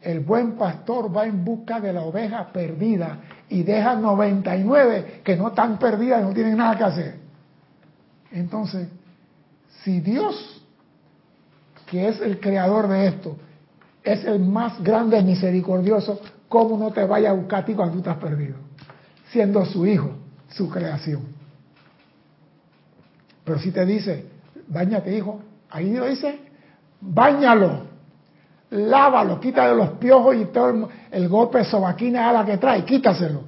[0.00, 5.48] El buen pastor va en busca de la oveja perdida y deja 99 que no
[5.48, 7.14] están perdidas y no tienen nada que hacer.
[8.30, 8.88] Entonces,
[9.82, 10.62] si Dios,
[11.86, 13.36] que es el creador de esto,
[14.04, 17.98] es el más grande misericordioso, ¿cómo no te vaya a buscar a ti cuando tú
[17.98, 18.56] estás perdido?
[19.30, 20.10] Siendo su hijo,
[20.48, 21.22] su creación.
[23.44, 24.26] Pero si te dice,
[24.68, 25.40] bañate hijo,
[25.70, 26.38] ahí lo dice,
[27.00, 27.84] bañalo,
[28.70, 33.42] lávalo, quítale los piojos y todo el, golpe de sobaquina a la que trae, quítaselo.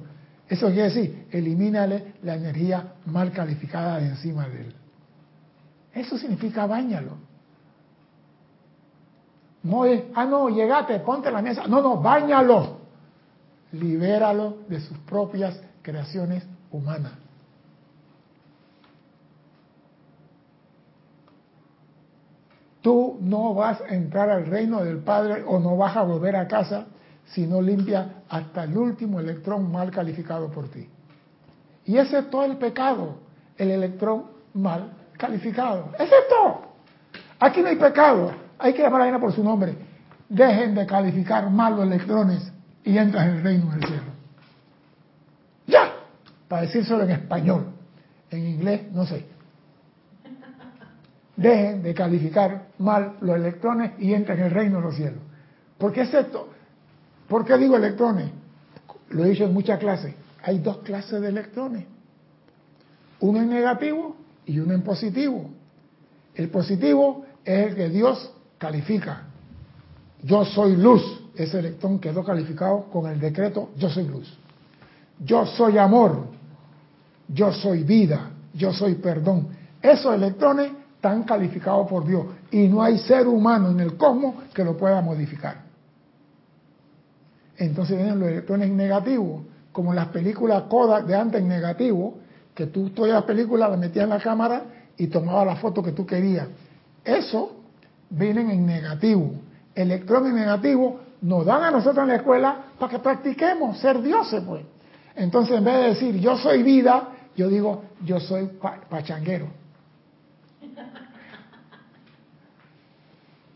[0.47, 4.75] Eso quiere decir, elimínale la energía mal calificada de encima de él.
[5.93, 7.17] Eso significa bañalo.
[9.63, 11.67] No es, ah, no, llegate, ponte la mesa.
[11.67, 12.80] No, no, bañalo.
[13.71, 17.13] Libéralo de sus propias creaciones humanas.
[22.81, 26.47] Tú no vas a entrar al reino del Padre o no vas a volver a
[26.47, 26.87] casa
[27.25, 30.89] si no limpias hasta el último electrón mal calificado por ti.
[31.85, 33.17] Y ese es todo el pecado,
[33.57, 35.91] el electrón mal calificado.
[35.95, 36.61] Ese es todo.
[37.39, 39.75] Aquí no hay pecado, hay que llamar a la por su nombre.
[40.27, 42.51] Dejen de calificar mal los electrones
[42.83, 44.11] y entran en el reino del cielo.
[45.67, 45.93] Ya,
[46.47, 47.67] para decírselo en español,
[48.29, 49.25] en inglés no sé.
[51.35, 55.19] Dejen de calificar mal los electrones y entren en el reino de los cielos.
[55.77, 56.49] ¿Por qué es esto?
[57.27, 58.29] ¿Por qué digo electrones?
[59.09, 60.13] Lo he dicho en muchas clases.
[60.43, 61.85] Hay dos clases de electrones.
[63.19, 64.15] Uno en negativo
[64.45, 65.49] y uno en positivo.
[66.35, 69.23] El positivo es el que Dios califica.
[70.23, 71.20] Yo soy luz.
[71.35, 74.37] Ese electrón quedó calificado con el decreto yo soy luz.
[75.19, 76.25] Yo soy amor.
[77.27, 78.31] Yo soy vida.
[78.53, 79.47] Yo soy perdón.
[79.81, 84.63] Esos electrones están calificados por Dios y no hay ser humano en el cosmos que
[84.63, 85.63] lo pueda modificar.
[87.57, 92.15] Entonces vienen los electrones negativos, como las películas Kodak de antes en negativo,
[92.53, 94.63] que tú toda la película la metías en la cámara
[94.97, 96.47] y tomaba la foto que tú querías.
[97.03, 97.55] Eso
[98.09, 99.31] vienen en negativo.
[99.73, 104.65] Electrones negativos nos dan a nosotros en la escuela para que practiquemos ser dioses, pues.
[105.15, 108.49] Entonces, en vez de decir yo soy vida, yo digo yo soy
[108.89, 109.47] pachanguero.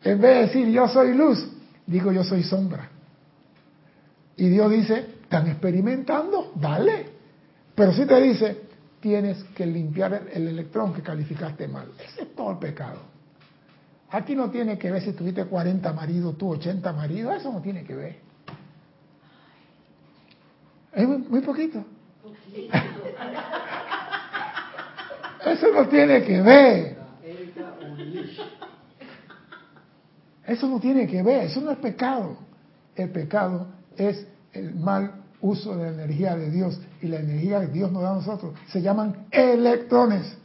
[0.04, 1.50] En vez de decir yo soy luz,
[1.88, 2.90] digo yo soy sombra.
[4.38, 7.10] Y Dios dice, están experimentando, dale.
[7.74, 8.62] Pero si te dice,
[9.00, 11.92] tienes que limpiar el, electrón que calificaste mal.
[12.00, 13.15] Ese es todo el pecado.
[14.16, 17.84] Aquí no tiene que ver si tuviste 40 maridos, tú 80 maridos, eso no tiene
[17.84, 18.16] que ver.
[20.94, 21.84] Es muy, poquito.
[25.46, 26.98] Eso no tiene que ver.
[30.48, 32.38] Eso no tiene que ver, eso no es pecado.
[32.96, 37.68] El pecado es el mal uso de la energía de Dios y la energía que
[37.68, 38.54] Dios nos da a nosotros.
[38.70, 40.38] Se llaman electrones.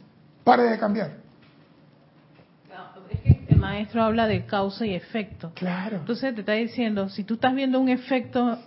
[0.43, 1.20] Pare de cambiar.
[3.61, 5.51] Maestro habla de causa y efecto.
[5.55, 5.97] Claro.
[5.97, 8.57] Entonces te está diciendo, si tú estás viendo un efecto,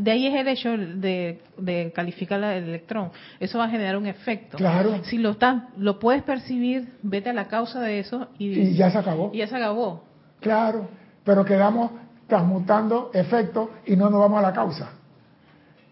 [0.00, 3.10] de ahí es el hecho de, calificar el electrón.
[3.38, 4.56] Eso va a generar un efecto.
[4.56, 5.04] Claro.
[5.04, 8.90] Si lo estás, lo puedes percibir, vete a la causa de eso y, y ya
[8.90, 9.30] se acabó.
[9.32, 10.04] Y ya se acabó.
[10.40, 10.88] Claro.
[11.22, 11.92] Pero quedamos
[12.26, 14.90] transmutando efectos y no nos vamos a la causa.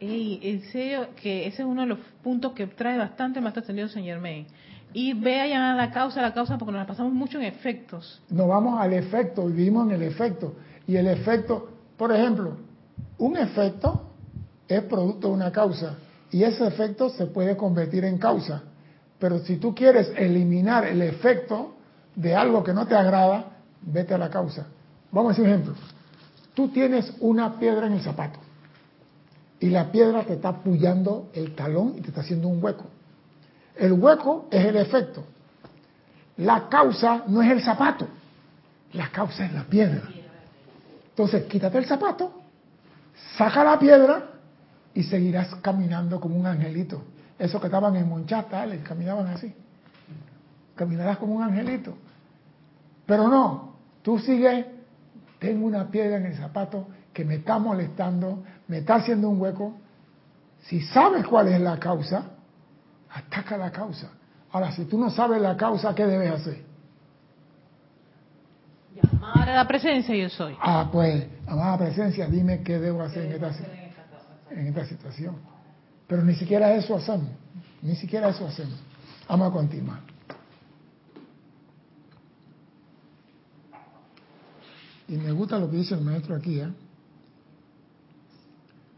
[0.01, 3.89] Y en serio que ese es uno de los puntos que trae bastante más el
[3.91, 4.47] señor May.
[4.93, 8.23] Y ve allá la causa, la causa, porque nos la pasamos mucho en efectos.
[8.31, 10.55] Nos vamos al efecto, vivimos en el efecto.
[10.87, 12.57] Y el efecto, por ejemplo,
[13.19, 14.11] un efecto
[14.67, 15.97] es producto de una causa.
[16.31, 18.63] Y ese efecto se puede convertir en causa.
[19.19, 21.75] Pero si tú quieres eliminar el efecto
[22.15, 24.67] de algo que no te agrada, vete a la causa.
[25.11, 25.75] Vamos a hacer un ejemplo.
[26.55, 28.41] Tú tienes una piedra en el zapato
[29.61, 32.85] y la piedra te está apoyando el talón y te está haciendo un hueco.
[33.79, 35.25] El hueco es el efecto.
[36.39, 38.07] La causa no es el zapato,
[38.93, 40.03] la causa es la piedra.
[41.11, 42.33] Entonces, quítate el zapato,
[43.37, 44.31] saca la piedra
[44.95, 47.03] y seguirás caminando como un angelito.
[47.39, 49.53] Esos que estaban en Monchata, les caminaban así.
[50.77, 51.97] Caminarás como un angelito.
[53.05, 54.67] Pero no, tú sigues,
[55.39, 59.75] tengo una piedra en el zapato que me está molestando, me está haciendo un hueco,
[60.63, 62.38] si sabes cuál es la causa,
[63.19, 64.11] ataca la causa.
[64.51, 66.65] Ahora, si tú no sabes la causa, ¿qué debes hacer?
[68.95, 70.57] Llamar a la presencia yo soy.
[70.61, 73.53] Ah, pues, amada presencia, dime qué debo hacer en esta,
[74.51, 75.37] en esta situación.
[76.07, 77.31] Pero ni siquiera eso hacemos.
[77.83, 78.79] Ni siquiera eso hacemos.
[79.29, 80.01] Vamos a continuar.
[85.07, 86.69] Y me gusta lo que dice el maestro aquí, ¿eh?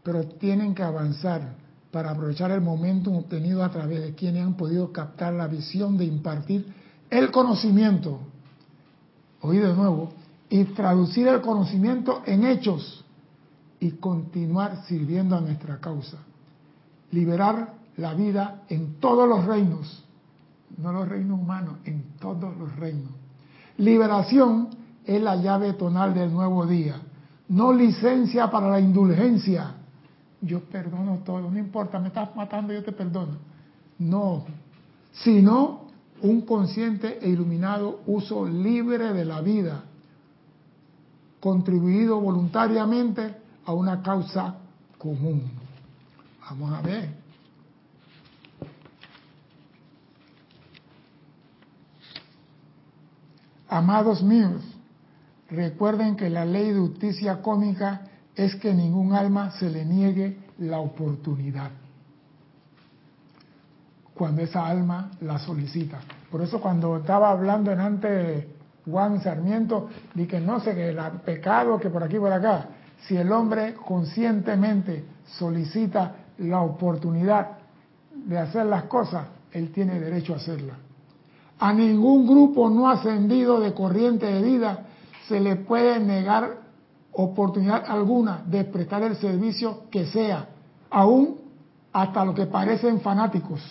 [0.03, 1.60] pero tienen que avanzar
[1.91, 6.05] para aprovechar el momento obtenido a través de quienes han podido captar la visión de
[6.05, 6.73] impartir
[7.09, 8.19] el conocimiento,
[9.41, 10.13] oí de nuevo,
[10.49, 13.03] y traducir el conocimiento en hechos
[13.79, 16.17] y continuar sirviendo a nuestra causa.
[17.11, 20.05] Liberar la vida en todos los reinos,
[20.77, 23.11] no los reinos humanos, en todos los reinos.
[23.77, 24.69] Liberación
[25.05, 27.01] es la llave tonal del nuevo día,
[27.49, 29.75] no licencia para la indulgencia
[30.41, 33.37] yo perdono todo, no importa, me estás matando, yo te perdono.
[33.99, 34.45] No,
[35.11, 35.87] sino
[36.21, 39.83] un consciente e iluminado uso libre de la vida,
[41.39, 43.35] contribuido voluntariamente
[43.65, 44.55] a una causa
[44.97, 45.43] común.
[46.41, 47.21] Vamos a ver.
[53.67, 54.61] Amados míos,
[55.49, 60.79] recuerden que la ley de justicia cómica es que ningún alma se le niegue la
[60.79, 61.71] oportunidad
[64.21, 65.99] cuando esa alma la solicita.
[66.29, 68.45] Por eso cuando estaba hablando en antes
[68.85, 72.67] Juan Sarmiento, di que no sé, que el pecado que por aquí por acá,
[73.07, 77.57] si el hombre conscientemente solicita la oportunidad
[78.13, 80.75] de hacer las cosas, él tiene derecho a hacerla.
[81.57, 84.85] A ningún grupo no ascendido de corriente de vida
[85.27, 86.60] se le puede negar
[87.13, 90.47] oportunidad alguna de prestar el servicio que sea,
[90.89, 91.37] aún
[91.93, 93.61] hasta lo que parecen fanáticos.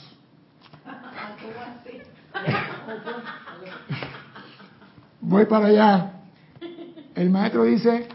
[5.20, 6.12] Voy para allá.
[7.14, 8.08] El maestro dice,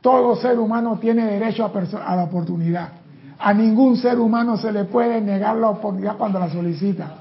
[0.00, 2.92] todo ser humano tiene derecho a, la oportunidad.
[3.38, 7.18] A ningún ser humano se le puede negar la oportunidad cuando la solicita.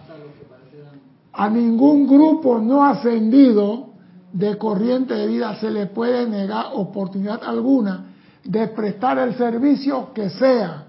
[1.33, 3.90] A ningún grupo no ascendido
[4.33, 8.05] de corriente de vida se le puede negar oportunidad alguna
[8.43, 10.85] de prestar el servicio que sea,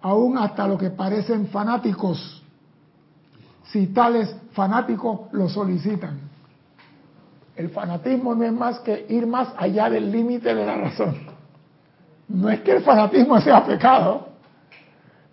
[0.00, 2.42] aún hasta lo que parecen fanáticos,
[3.64, 6.20] si tales fanáticos lo solicitan.
[7.56, 11.16] El fanatismo no es más que ir más allá del límite de la razón.
[12.28, 14.28] No es que el fanatismo sea pecado,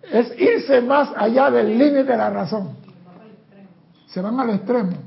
[0.02, 2.76] es irse más allá del límite de la razón.
[4.06, 5.05] Se van al extremo.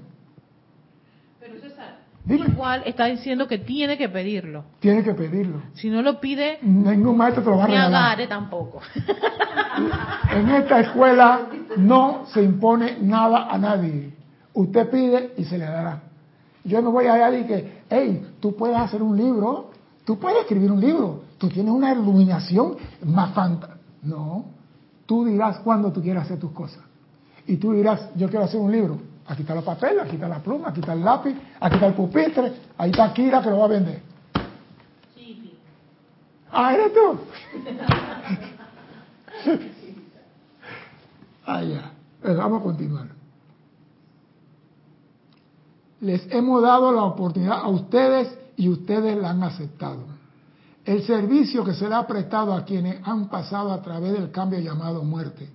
[2.38, 2.48] Dime.
[2.48, 4.64] igual está diciendo que tiene que pedirlo.
[4.80, 5.62] Tiene que pedirlo.
[5.74, 8.04] Si no lo pide, Ningún maestro te lo va a ni regalar.
[8.04, 8.82] agarre tampoco.
[10.32, 14.14] En esta escuela no se impone nada a nadie.
[14.54, 16.04] Usted pide y se le dará.
[16.64, 19.72] Yo no voy allá y que, hey, tú puedes hacer un libro,
[20.06, 22.76] tú puedes escribir un libro, tú tienes una iluminación
[23.06, 23.80] más fantástica.
[24.04, 24.46] No,
[25.06, 26.84] tú dirás cuándo tú quieras hacer tus cosas.
[27.48, 29.00] Y tú dirás, yo quiero hacer un libro.
[29.30, 31.94] Aquí está los papeles, aquí está la pluma, aquí está el lápiz, aquí está el
[31.94, 34.02] pupitre, ahí está Kira que lo va a vender.
[36.52, 37.20] Ah, eres tú.
[41.52, 41.94] Ah, ya.
[42.22, 43.08] Pues vamos a continuar.
[46.02, 50.06] Les hemos dado la oportunidad a ustedes y ustedes la han aceptado.
[50.86, 54.60] El servicio que se le ha prestado a quienes han pasado a través del cambio
[54.60, 55.50] llamado muerte,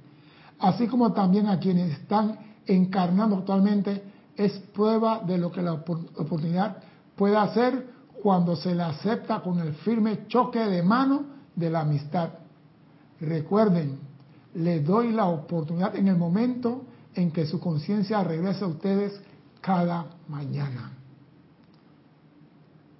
[0.58, 4.02] así como también a quienes están encarnando actualmente,
[4.36, 6.78] es prueba de lo que la opor- oportunidad
[7.16, 7.86] puede hacer
[8.22, 12.30] cuando se la acepta con el firme choque de mano de la amistad.
[13.20, 13.98] Recuerden,
[14.54, 16.84] les doy la oportunidad en el momento
[17.14, 19.20] en que su conciencia regrese a ustedes
[19.60, 20.92] cada mañana.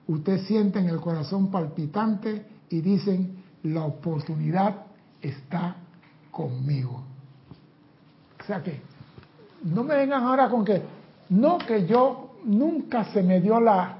[0.06, 4.86] Usted siente en el corazón palpitante y dicen, la oportunidad
[5.20, 5.76] está
[6.30, 7.02] conmigo.
[8.40, 8.82] O sea que,
[9.64, 10.82] no me vengan ahora con que,
[11.30, 13.96] no que yo nunca se me dio la,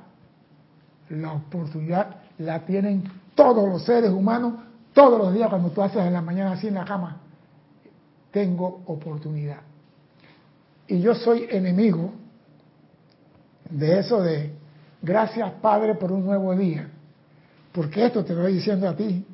[1.10, 3.04] la oportunidad, la tienen
[3.34, 4.54] todos los seres humanos,
[4.92, 7.16] todos los días cuando tú haces en la mañana así en la cama,
[8.30, 9.60] tengo oportunidad.
[10.86, 12.12] Y yo soy enemigo
[13.70, 14.52] de eso de
[15.00, 16.88] gracias Padre por un nuevo día.
[17.72, 19.24] Porque esto te lo voy diciendo a ti,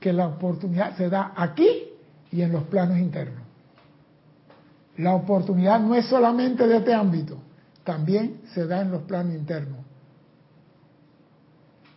[0.00, 1.84] que la oportunidad se da aquí
[2.30, 3.41] y en los planos internos.
[4.96, 7.38] La oportunidad no es solamente de este ámbito,
[7.84, 9.78] también se da en los planos internos.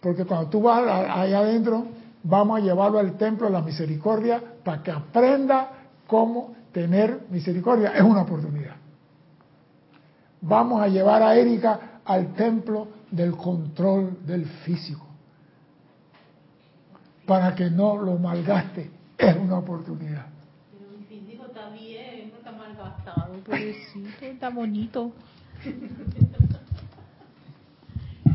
[0.01, 1.87] Porque cuando tú vas allá adentro,
[2.23, 5.71] vamos a llevarlo al templo de la misericordia para que aprenda
[6.07, 7.91] cómo tener misericordia.
[7.95, 8.75] Es una oportunidad.
[10.41, 15.05] Vamos a llevar a Erika al templo del control del físico
[17.25, 18.91] para que no lo malgaste.
[19.17, 20.27] Es una oportunidad.
[20.71, 22.31] Pero mi físico está bien,
[22.85, 25.11] gastado, pobrecito, está bonito.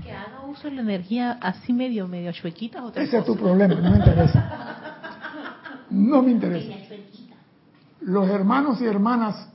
[0.03, 3.74] Que haga uso de la energía así medio, medio chuequita, otra Ese es tu problema,
[3.74, 4.70] no me interesa.
[5.90, 6.76] No me interesa.
[8.01, 9.48] Los hermanos y hermanas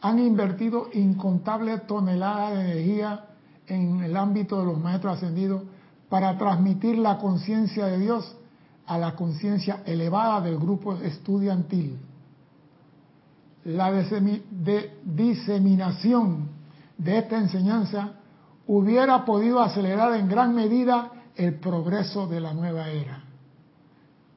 [0.00, 3.24] han invertido incontables toneladas de energía
[3.66, 5.62] en el ámbito de los maestros ascendidos
[6.08, 8.36] para transmitir la conciencia de Dios
[8.86, 11.98] a la conciencia elevada del grupo estudiantil.
[13.64, 13.92] La
[15.04, 16.48] diseminación
[16.96, 18.12] de esta enseñanza
[18.66, 23.24] hubiera podido acelerar en gran medida el progreso de la nueva era.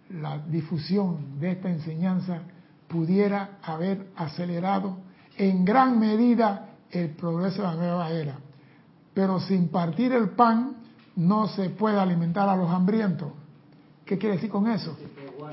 [0.10, 2.42] La difusión de esta enseñanza
[2.88, 4.98] pudiera haber acelerado
[5.38, 8.36] en gran medida el progreso de la nueva era.
[9.14, 10.78] Pero sin partir el pan
[11.16, 13.32] no se puede alimentar a los hambrientos.
[14.06, 14.98] ¿Qué quiere decir con eso?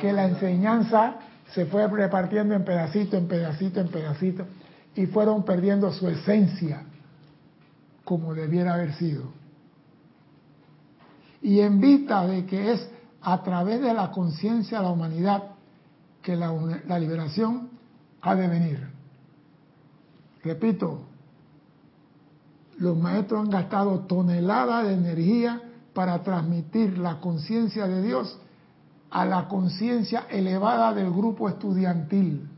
[0.00, 1.16] Que la enseñanza
[1.54, 4.46] se fue repartiendo en pedacito, en pedacito, en pedacito,
[4.94, 6.84] y fueron perdiendo su esencia
[8.04, 9.24] como debiera haber sido.
[11.42, 12.88] Y en vista de que es
[13.22, 15.42] a través de la conciencia de la humanidad
[16.22, 16.52] que la,
[16.86, 17.70] la liberación
[18.20, 18.88] ha de venir.
[20.42, 21.02] Repito,
[22.78, 25.62] los maestros han gastado toneladas de energía
[25.94, 28.38] para transmitir la conciencia de Dios
[29.10, 32.48] a la conciencia elevada del grupo estudiantil.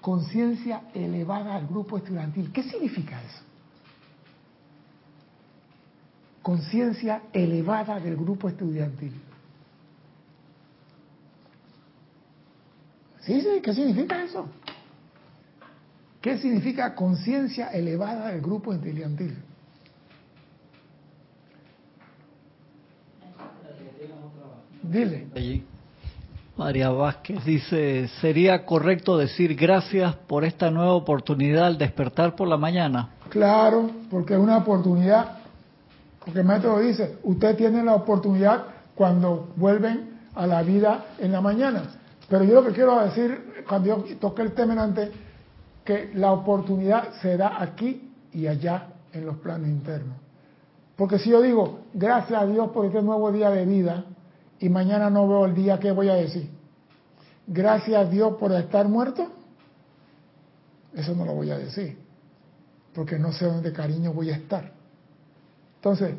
[0.00, 2.50] Conciencia elevada al grupo estudiantil.
[2.52, 3.44] ¿Qué significa eso?
[6.42, 9.12] Conciencia elevada del grupo estudiantil.
[13.20, 13.60] ¿Sí, sí?
[13.62, 14.48] ¿Qué significa eso?
[16.22, 19.36] ¿Qué significa conciencia elevada del grupo estudiantil?
[24.90, 25.28] Dile.
[25.36, 25.64] Allí.
[26.56, 32.56] María Vázquez dice, ¿sería correcto decir gracias por esta nueva oportunidad al despertar por la
[32.56, 33.10] mañana?
[33.28, 35.38] Claro, porque es una oportunidad,
[36.24, 38.64] porque el maestro dice, usted tiene la oportunidad
[38.96, 41.82] cuando vuelven a la vida en la mañana.
[42.28, 45.10] Pero yo lo que quiero decir, cuando yo toqué el tema antes,
[45.84, 50.16] que la oportunidad se da aquí y allá en los planos internos.
[50.96, 54.04] Porque si yo digo, gracias a Dios por este nuevo día de vida,
[54.60, 56.50] y mañana no veo el día, ¿qué voy a decir?
[57.46, 59.32] Gracias a Dios por estar muerto.
[60.94, 61.98] Eso no lo voy a decir,
[62.94, 64.70] porque no sé dónde cariño voy a estar.
[65.76, 66.14] Entonces,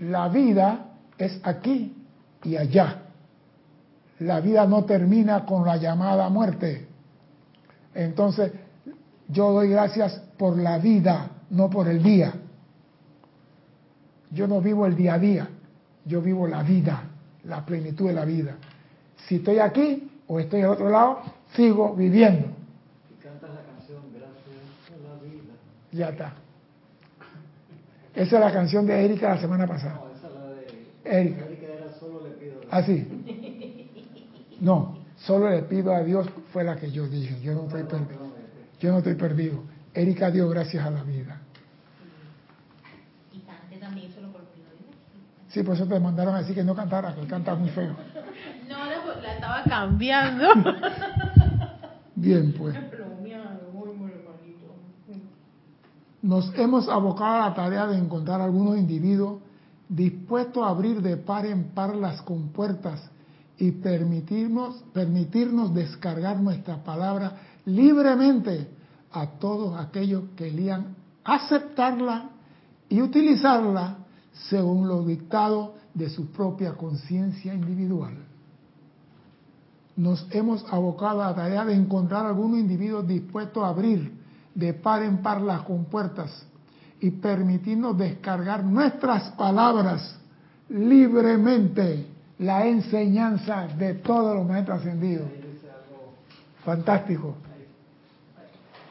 [0.00, 1.96] la vida es aquí
[2.44, 3.02] y allá.
[4.20, 6.86] La vida no termina con la llamada muerte.
[7.94, 8.52] Entonces,
[9.28, 12.32] yo doy gracias por la vida, no por el día.
[14.30, 15.48] Yo no vivo el día a día,
[16.04, 17.11] yo vivo la vida,
[17.44, 18.56] la plenitud de la vida.
[19.26, 21.22] Si estoy aquí o estoy al otro lado,
[21.54, 22.48] sigo viviendo.
[23.10, 25.54] Y cantas la canción Gracias por la vida.
[25.92, 26.34] Ya está.
[28.14, 29.94] Esa es la canción de Erika la semana pasada.
[29.94, 31.44] No, esa es la de Erika.
[31.46, 32.60] Erika era solo le pido.
[32.70, 33.06] Así.
[34.60, 37.40] No, solo le pido a Dios fue la que yo dije.
[37.40, 38.32] Yo no estoy perdido.
[38.80, 39.64] Yo no estoy perdido.
[39.94, 41.40] Erika dio gracias a la vida.
[43.32, 44.66] Y cante también solo por pido.
[45.52, 47.94] Sí, por eso te mandaron a decir que no cantara, que canta muy feo.
[48.68, 50.48] No, la, la estaba cambiando.
[52.14, 52.74] Bien, pues.
[56.22, 59.42] Nos hemos abocado a la tarea de encontrar algunos individuos
[59.88, 63.10] dispuestos a abrir de par en par las compuertas
[63.58, 67.32] y permitirnos, permitirnos descargar nuestra palabra
[67.66, 68.68] libremente
[69.10, 70.94] a todos aquellos que querían
[71.24, 72.30] aceptarla
[72.88, 73.98] y utilizarla
[74.32, 78.14] según los dictados de su propia conciencia individual.
[79.96, 84.12] Nos hemos abocado a la tarea de encontrar algunos individuos dispuestos a abrir
[84.54, 86.46] de par en par las compuertas
[87.00, 90.18] y permitirnos descargar nuestras palabras
[90.68, 92.06] libremente
[92.38, 95.28] la enseñanza de todos los maestros ascendidos.
[96.64, 97.34] Fantástico.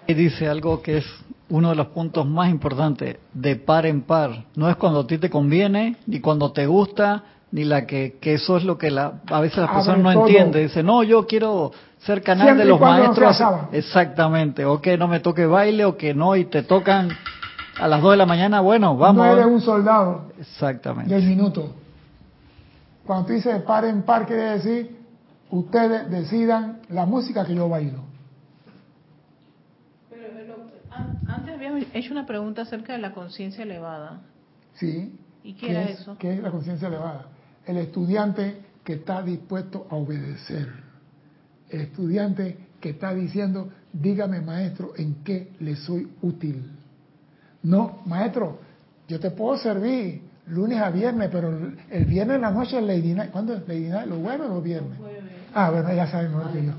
[0.07, 1.05] Y dice algo que es
[1.52, 4.45] uno de los puntos más importantes, de par en par.
[4.56, 8.36] No es cuando a ti te conviene, ni cuando te gusta, ni la que, que
[8.36, 10.28] eso es lo que la, a veces la Abre persona no todo.
[10.28, 10.64] entiende.
[10.64, 13.38] Dice, no, yo quiero ser canal Siempre de los no maestros.
[13.74, 14.66] Exactamente.
[14.66, 17.10] O que no me toque baile, o que no, y te tocan
[17.80, 18.62] a las 2 de la mañana.
[18.62, 19.26] Bueno, vamos.
[19.26, 21.14] No eres un soldado Exactamente.
[21.14, 21.76] del minuto.
[23.06, 24.97] Cuando tú dices de par en par, quiere decir,
[25.49, 28.11] ustedes decidan la música que yo bailo.
[30.91, 34.21] Antes habíamos hecho una pregunta acerca de la conciencia elevada.
[34.75, 35.17] ¿Sí?
[35.43, 36.17] ¿Y qué era es, eso?
[36.17, 37.27] ¿Qué es la conciencia elevada?
[37.65, 40.67] El estudiante que está dispuesto a obedecer.
[41.69, 46.69] El estudiante que está diciendo, dígame maestro, ¿en qué le soy útil?
[47.63, 48.59] No, maestro,
[49.07, 51.49] yo te puedo servir lunes a viernes, pero
[51.89, 53.31] el viernes en la noche es Lady Night.
[53.31, 54.07] ¿Cuándo es Lady Night?
[54.07, 54.97] ¿Los jueves o los viernes?
[55.53, 56.73] Ah, bueno, ella sabe mejor que yo.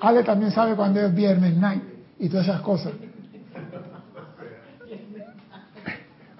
[0.00, 1.82] Ale también sabe cuándo es viernes night
[2.18, 2.92] y todas esas cosas.
[2.94, 3.10] Bueno,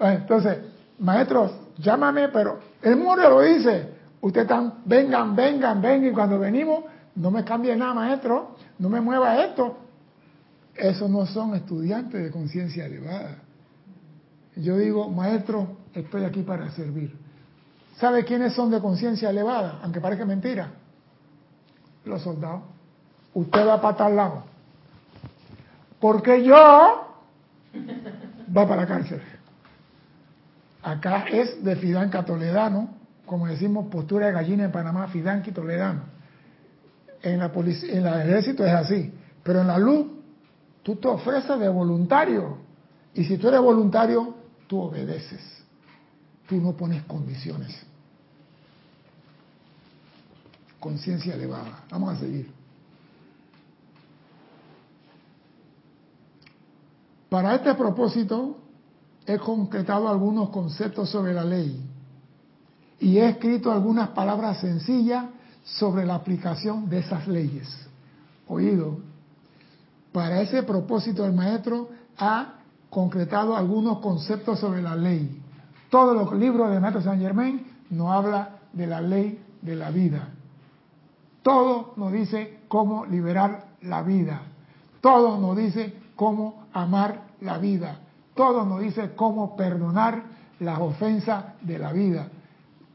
[0.00, 0.58] Entonces,
[0.98, 4.00] maestros, llámame, pero el muro lo dice.
[4.20, 6.84] Ustedes están, vengan, vengan, vengan, y cuando venimos,
[7.14, 9.76] no me cambie nada, maestro, no me mueva esto.
[10.74, 13.36] Esos no son estudiantes de conciencia elevada.
[14.56, 17.16] Yo digo, maestro, estoy aquí para servir.
[17.96, 19.80] ¿Sabe quiénes son de conciencia elevada?
[19.82, 20.70] Aunque parezca mentira.
[22.04, 22.62] Los soldados.
[23.34, 24.44] Usted va para tal lado.
[26.00, 27.06] Porque yo va
[28.66, 29.20] para la cárcel.
[30.82, 32.96] Acá es de Fidanca Toledano,
[33.26, 36.02] como decimos, postura de gallina en Panamá, Fidanqui Toledano.
[37.22, 39.12] En la polic- en el ejército es así,
[39.42, 40.06] pero en la luz
[40.82, 42.58] tú te ofreces de voluntario.
[43.14, 44.34] Y si tú eres voluntario,
[44.66, 45.40] tú obedeces.
[46.48, 47.76] Tú no pones condiciones.
[50.80, 51.84] Conciencia elevada.
[51.90, 52.50] Vamos a seguir.
[57.28, 58.58] Para este propósito,
[59.34, 61.80] he concretado algunos conceptos sobre la ley
[62.98, 65.26] y he escrito algunas palabras sencillas
[65.64, 67.68] sobre la aplicación de esas leyes.
[68.48, 68.98] Oído,
[70.12, 72.54] para ese propósito el maestro ha
[72.90, 75.40] concretado algunos conceptos sobre la ley.
[75.90, 80.28] Todos los libros del maestro Saint Germain nos habla de la ley de la vida.
[81.42, 84.42] Todo nos dice cómo liberar la vida.
[85.00, 88.00] Todo nos dice cómo amar la vida.
[88.34, 90.22] Todo nos dice cómo perdonar
[90.60, 92.28] las ofensas de la vida.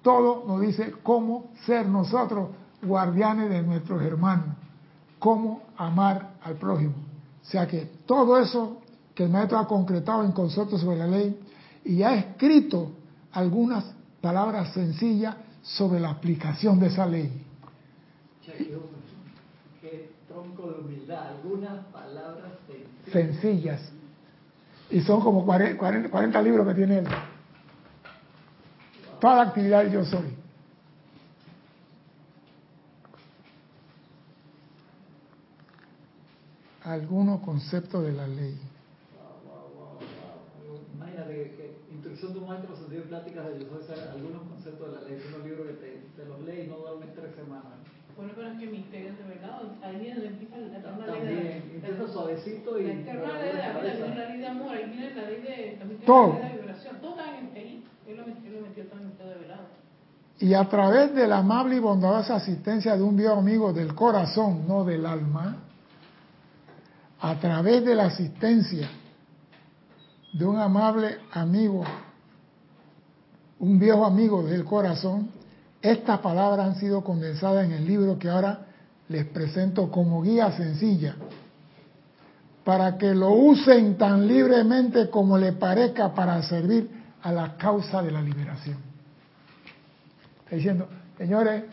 [0.01, 2.49] Todo nos dice cómo ser nosotros
[2.81, 4.55] guardianes de nuestros hermanos,
[5.19, 6.93] cómo amar al prójimo.
[7.41, 8.81] O sea que todo eso
[9.13, 11.39] que el maestro ha concretado en conceptos sobre la ley
[11.83, 12.91] y ha escrito
[13.31, 13.85] algunas
[14.21, 17.43] palabras sencillas sobre la aplicación de esa ley.
[19.81, 23.11] Qué tronco de humildad, algunas palabras sencillas.
[23.11, 23.94] Sencillas.
[24.89, 27.07] Y son como 40, 40 libros que tiene él.
[29.19, 30.35] Toda la actividad yo soy.
[36.83, 38.59] Algunos conceptos de la ley.
[40.93, 43.51] Imagínate que, que instrucción de un maestro sentido de pláticas de
[44.11, 47.15] algunos conceptos de la ley, unos libros que te, te los lees y no duermes
[47.15, 47.73] tres semanas.
[48.17, 51.35] Bueno, pero es que misterios de verdad, ahí viene empieza la eterna ley También,
[51.81, 54.05] de empieza suavecito y la eterna ley de la la vida, cabeza.
[54.05, 56.33] viene la ley de amor, ahí viene la ley de también Todo.
[56.33, 58.99] la ley de vibración, todo está en ahí, él lo, metió- él lo metió todo
[59.01, 59.63] en usted de velado.
[60.39, 64.65] Y a través de la amable y bondadosa asistencia de un viejo amigo del corazón,
[64.67, 65.57] no del alma,
[67.19, 68.89] a través de la asistencia
[70.33, 71.83] de un amable amigo,
[73.59, 75.29] un viejo amigo del corazón,
[75.91, 78.65] estas palabras han sido condensadas en el libro que ahora
[79.07, 81.15] les presento como guía sencilla,
[82.63, 86.89] para que lo usen tan libremente como le parezca para servir
[87.21, 88.77] a la causa de la liberación.
[90.43, 90.87] Está diciendo,
[91.17, 91.63] señores,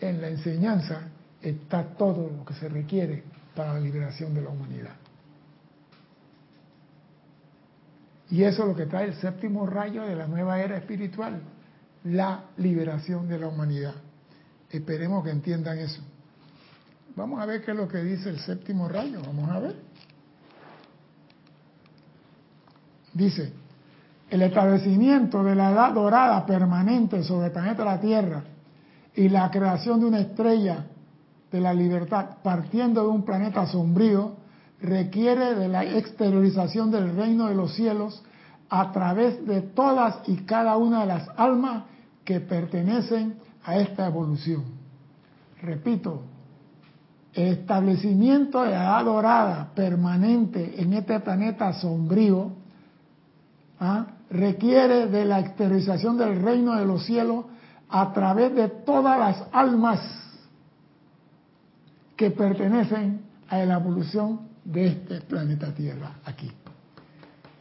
[0.00, 1.08] en la enseñanza
[1.40, 3.22] está todo lo que se requiere
[3.54, 4.96] para la liberación de la humanidad.
[8.30, 11.40] Y eso es lo que trae el séptimo rayo de la nueva era espiritual,
[12.04, 13.94] la liberación de la humanidad.
[14.70, 16.02] Esperemos que entiendan eso.
[17.16, 19.76] Vamos a ver qué es lo que dice el séptimo rayo, vamos a ver.
[23.12, 23.52] Dice,
[24.30, 28.44] el establecimiento de la edad dorada permanente sobre el planeta la Tierra
[29.16, 30.86] y la creación de una estrella
[31.50, 34.36] de la libertad partiendo de un planeta sombrío
[34.80, 38.22] requiere de la exteriorización del reino de los cielos
[38.70, 41.84] a través de todas y cada una de las almas
[42.24, 43.34] que pertenecen
[43.64, 44.64] a esta evolución.
[45.60, 46.22] Repito,
[47.34, 52.52] el establecimiento de la edad dorada permanente en este planeta sombrío
[53.78, 54.06] ¿ah?
[54.30, 57.46] requiere de la exteriorización del reino de los cielos
[57.88, 60.00] a través de todas las almas
[62.16, 66.50] que pertenecen a la evolución de este planeta Tierra aquí.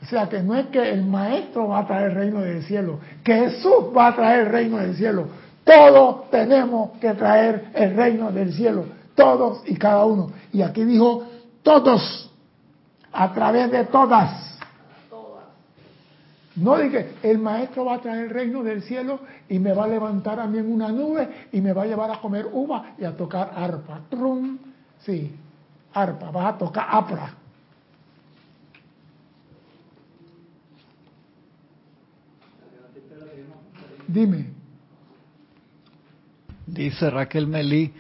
[0.01, 2.99] O sea que no es que el maestro va a traer el reino del cielo,
[3.23, 5.27] que Jesús va a traer el reino del cielo.
[5.63, 10.31] Todos tenemos que traer el reino del cielo, todos y cada uno.
[10.53, 11.25] Y aquí dijo
[11.63, 12.31] todos,
[13.11, 14.49] a través de todas.
[16.55, 19.87] No dije, el maestro va a traer el reino del cielo y me va a
[19.87, 23.05] levantar a mí en una nube y me va a llevar a comer uva y
[23.05, 24.01] a tocar arpa.
[24.09, 24.57] Trum,
[24.99, 25.33] sí,
[25.93, 27.33] arpa, vas a tocar apra.
[34.11, 34.47] Dime,
[36.65, 37.93] Dice Raquel Melí,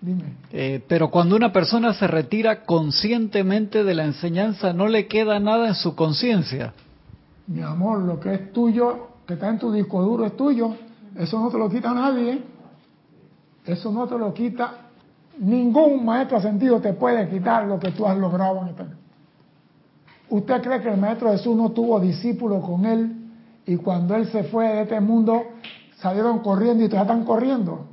[0.00, 0.34] dime.
[0.52, 5.68] eh, pero cuando una persona se retira conscientemente de la enseñanza, no le queda nada
[5.68, 6.72] en su conciencia.
[7.46, 10.74] Mi amor, lo que es tuyo, que está en tu disco duro, es tuyo.
[11.16, 12.42] Eso no te lo quita nadie.
[13.64, 14.88] Eso no te lo quita.
[15.38, 18.86] Ningún maestro ascendido te puede quitar lo que tú has logrado en esta.
[20.28, 23.15] ¿Usted cree que el maestro Jesús no tuvo discípulos con él
[23.66, 25.44] y cuando él se fue de este mundo
[25.96, 27.88] salieron corriendo y todavía están corriendo?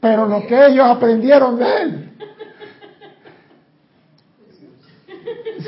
[0.00, 2.06] Pero lo que ellos aprendieron de él.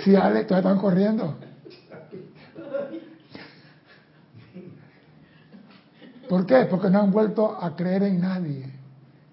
[0.02, 1.36] Si Ale, todavía están corriendo.
[6.28, 6.64] ¿Por qué?
[6.70, 8.72] Porque no han vuelto a creer en nadie.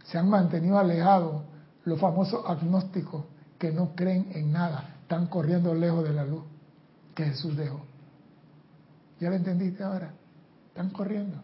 [0.04, 1.44] Se han mantenido alejados
[1.86, 3.24] los famosos agnósticos
[3.58, 4.96] que no creen en nada.
[5.04, 6.44] Están corriendo lejos de la luz
[7.20, 7.82] que Jesús dejó.
[9.20, 10.14] ¿Ya lo entendiste ahora?
[10.70, 11.44] Están corriendo.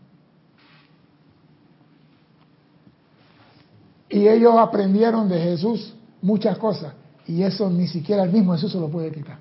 [4.08, 6.94] Y ellos aprendieron de Jesús muchas cosas.
[7.28, 9.40] Y eso ni siquiera el mismo Jesús se lo puede quitar.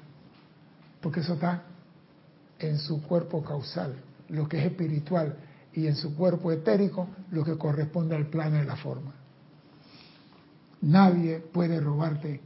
[1.01, 1.62] Porque eso está
[2.59, 3.94] en su cuerpo causal,
[4.28, 5.36] lo que es espiritual,
[5.73, 9.12] y en su cuerpo etérico, lo que corresponde al plano de la forma.
[10.81, 12.40] Nadie puede robarte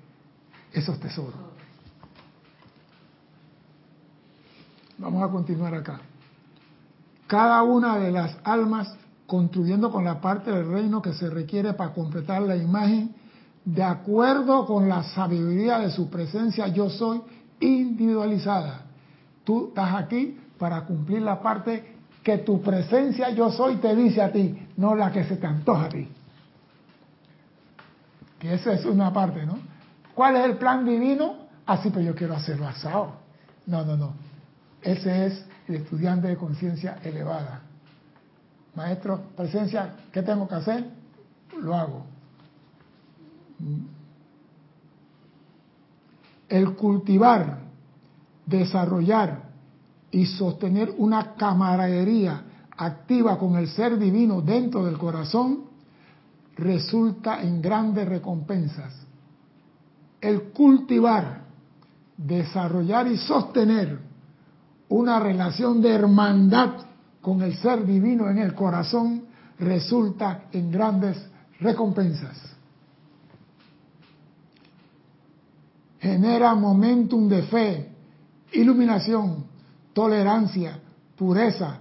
[0.74, 1.57] esos tesoros.
[4.98, 6.00] Vamos a continuar acá.
[7.26, 8.94] Cada una de las almas
[9.26, 13.14] contribuyendo con la parte del reino que se requiere para completar la imagen,
[13.64, 17.20] de acuerdo con la sabiduría de su presencia, yo soy
[17.60, 18.86] individualizada.
[19.44, 24.32] Tú estás aquí para cumplir la parte que tu presencia yo soy te dice a
[24.32, 26.08] ti, no la que se te antoja a ti.
[28.38, 29.58] Que esa es una parte, ¿no?
[30.14, 31.34] ¿Cuál es el plan divino?
[31.66, 33.12] Así, pero yo quiero hacerlo asado.
[33.66, 34.27] No, no, no.
[34.88, 37.60] Ese es el estudiante de conciencia elevada.
[38.74, 40.90] Maestro, presencia, ¿qué tengo que hacer?
[41.60, 42.06] Lo hago.
[46.48, 47.58] El cultivar,
[48.46, 49.42] desarrollar
[50.10, 52.44] y sostener una camaradería
[52.74, 55.64] activa con el ser divino dentro del corazón
[56.56, 58.94] resulta en grandes recompensas.
[60.18, 61.42] El cultivar,
[62.16, 64.07] desarrollar y sostener
[64.88, 66.70] una relación de hermandad
[67.20, 69.24] con el ser divino en el corazón
[69.58, 71.16] resulta en grandes
[71.60, 72.36] recompensas.
[75.98, 77.88] Genera momentum de fe,
[78.52, 79.44] iluminación,
[79.92, 80.78] tolerancia,
[81.16, 81.78] pureza,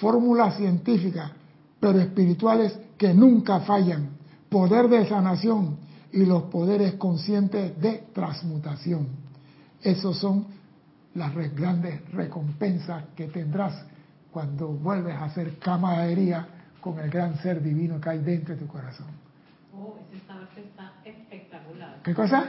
[0.00, 1.30] fórmulas científicas,
[1.78, 4.10] pero espirituales que nunca fallan,
[4.50, 5.78] poder de sanación
[6.12, 9.06] y los poderes conscientes de transmutación.
[9.80, 10.46] Esos son
[11.14, 13.84] las grandes recompensas que tendrás
[14.30, 16.46] cuando vuelves a hacer camaradería
[16.80, 19.06] con el gran ser divino que hay dentro de tu corazón.
[19.74, 20.16] Oh, ese
[20.60, 21.98] está espectacular.
[22.04, 22.44] ¿Qué cosa?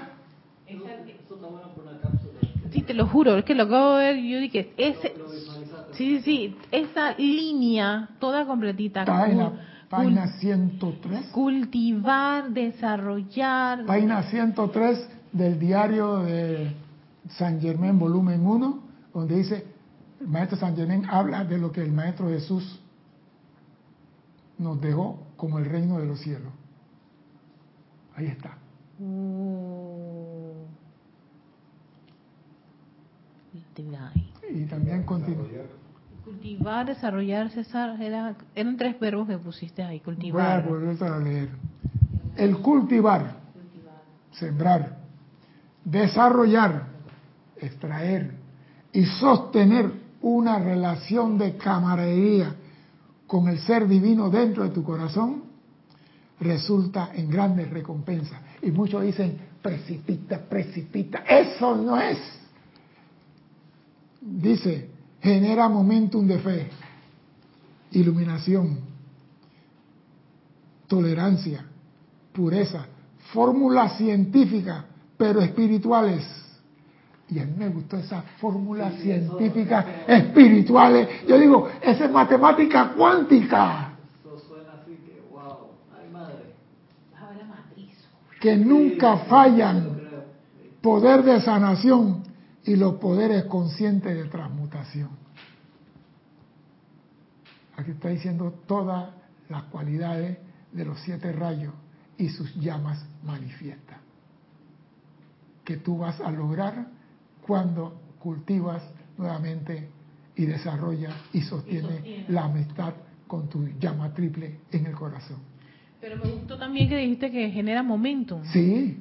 [0.68, 2.40] Eso está bueno por una cápsula.
[2.72, 5.14] Sí, te lo juro, es que lo acabo de ver y yo dije, ese,
[5.92, 9.02] sí, sí, sí, esa línea toda completita.
[9.02, 9.52] Está en la
[9.90, 11.26] página cul- 103.
[11.32, 13.86] cultivar, desarrollar.
[13.86, 16.72] Página 103 del diario de
[17.30, 18.80] San Germán, volumen 1,
[19.14, 19.66] donde dice,
[20.20, 22.80] el maestro San Germán habla de lo que el maestro Jesús
[24.58, 26.52] nos dejó como el reino de los cielos.
[28.16, 28.58] Ahí está.
[33.52, 34.12] Cultivar.
[34.54, 35.46] Y también continúa.
[36.24, 40.68] Cultivar, desarrollar, César, era, eran tres verbos que pusiste ahí, Voy a cultivar.
[40.68, 41.50] volver a leer.
[42.38, 43.36] El cultivar,
[44.32, 45.00] sembrar,
[45.84, 46.91] desarrollar,
[47.62, 48.32] extraer
[48.92, 52.56] y sostener una relación de camaradería
[53.28, 55.44] con el ser divino dentro de tu corazón
[56.40, 58.40] resulta en grandes recompensas.
[58.62, 61.20] Y muchos dicen, precipita, precipita.
[61.20, 62.18] Eso no es.
[64.20, 64.90] Dice,
[65.22, 66.70] genera momentum de fe,
[67.92, 68.80] iluminación,
[70.88, 71.66] tolerancia,
[72.34, 72.86] pureza,
[73.32, 74.84] fórmulas científicas,
[75.18, 76.26] pero espirituales.
[77.32, 81.26] Y a mí me gustó esa fórmula Sí, científica eso- espirituales.
[81.26, 86.54] Yo digo, esa es matemática cuántica, Eso suena así que, wow, ay madre.
[87.50, 87.98] Matriz.
[88.42, 90.02] que nunca Sí, fallan.
[90.82, 92.24] Poder de sanación
[92.66, 95.10] y los poderes conscientes de transmutación.
[97.78, 99.10] Aquí está diciendo todas
[99.48, 100.38] las cualidades
[100.72, 101.74] de los siete rayos
[102.18, 103.98] y sus llamas manifiestas.
[105.64, 106.88] Que tú vas a lograr
[107.46, 108.82] cuando cultivas
[109.18, 109.90] nuevamente
[110.36, 112.30] y desarrollas y sostienes sostienes.
[112.30, 112.94] la amistad
[113.28, 115.38] con tu llama triple en el corazón.
[116.00, 118.44] Pero me gustó también que dijiste que genera momentum.
[118.46, 118.98] Sí.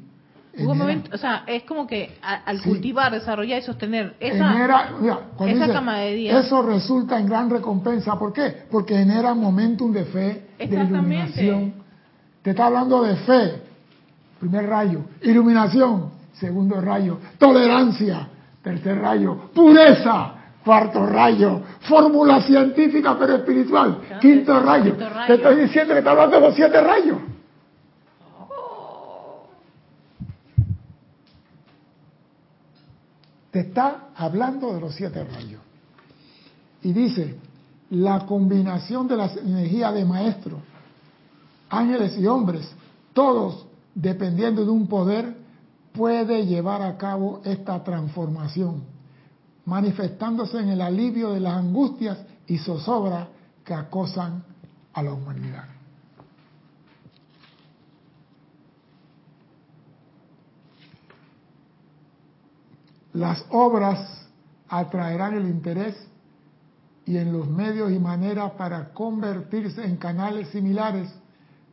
[0.54, 2.68] Genera- momento, o sea, es como que a- al Sí.
[2.68, 6.40] cultivar, desarrollar y sostener esa, genera, mira, esa dice, camaradería.
[6.40, 8.18] Eso resulta en gran recompensa.
[8.18, 8.64] ¿Por qué?
[8.70, 11.42] Porque genera momentum de fe, de Exactamente.
[11.44, 11.74] iluminación.
[12.42, 13.62] Te está hablando de fe,
[14.40, 15.02] primer rayo.
[15.22, 17.18] Iluminación, segundo rayo.
[17.38, 18.28] Tolerancia,
[18.62, 19.50] tercer rayo.
[19.54, 20.34] Pureza,
[20.64, 21.60] cuarto rayo.
[21.80, 24.84] Fórmula científica pero espiritual, Claro, quinto rayo.
[24.96, 25.26] quinto rayo.
[25.26, 27.18] Te estoy diciendo que está hablando de los siete rayos.
[33.50, 35.60] te está hablando de los siete rayos.
[36.82, 37.36] Y dice,
[37.90, 40.60] la combinación de las energías de maestros,
[41.68, 42.70] ángeles y hombres,
[43.12, 45.34] todos dependiendo de un poder,
[45.92, 48.84] puede llevar a cabo esta transformación,
[49.64, 53.28] manifestándose en el alivio de las angustias y zozobra
[53.64, 54.44] que acosan
[54.92, 55.64] a la humanidad.
[63.12, 64.28] Las obras
[64.68, 65.96] atraerán el interés
[67.04, 71.12] y en los medios y maneras para convertirse en canales similares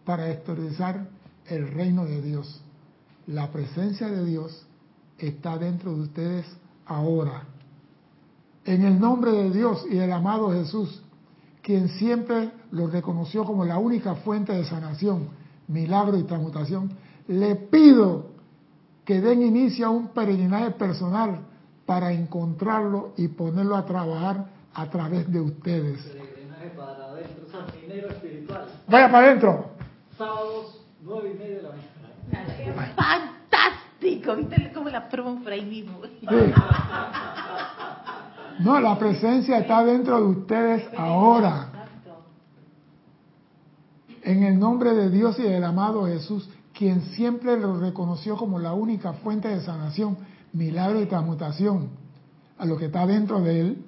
[0.04, 1.08] para exteriorizar
[1.46, 2.62] el reino de Dios.
[3.28, 4.66] La presencia de Dios
[5.18, 6.46] está dentro de ustedes
[6.86, 7.44] ahora.
[8.64, 11.02] En el nombre de Dios y del amado Jesús,
[11.62, 15.28] quien siempre lo reconoció como la única fuente de sanación,
[15.68, 16.92] milagro y transmutación,
[17.28, 18.28] le pido
[19.04, 21.40] que den inicio a un peregrinaje personal
[21.86, 26.02] para encontrarlo y ponerlo a trabajar a través de ustedes.
[26.02, 28.68] Peregrinaje para adentro, espiritual.
[28.88, 29.66] Vaya para adentro.
[30.18, 31.97] Sábados, nueve y media de la mañana.
[32.96, 36.00] Fantástico, ¿viste cómo la por ahí mismo?
[38.60, 41.70] No, la presencia está dentro de ustedes ahora.
[44.24, 48.74] En el nombre de Dios y del amado Jesús, quien siempre lo reconoció como la
[48.74, 50.18] única fuente de sanación,
[50.54, 51.90] milagro y transmutación,
[52.58, 53.86] a lo que está dentro de él,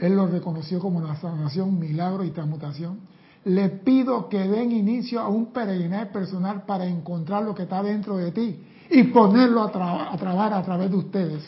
[0.00, 3.00] él lo reconoció como la sanación, milagro y transmutación.
[3.46, 8.16] Le pido que den inicio a un peregrinaje personal para encontrar lo que está dentro
[8.16, 8.60] de ti
[8.90, 11.44] y ponerlo a, tra a trabajar a través de ustedes.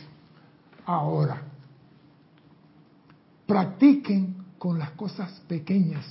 [0.87, 1.43] Ahora,
[3.47, 6.07] practiquen con las cosas pequeñas.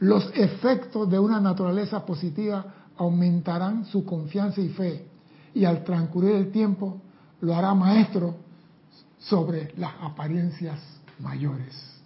[0.00, 2.66] Los efectos de una naturaleza positiva
[2.98, 5.06] aumentarán su confianza y fe
[5.54, 7.00] y al transcurrir el tiempo
[7.40, 8.36] lo hará maestro
[9.18, 10.78] sobre las apariencias
[11.18, 11.97] mayores.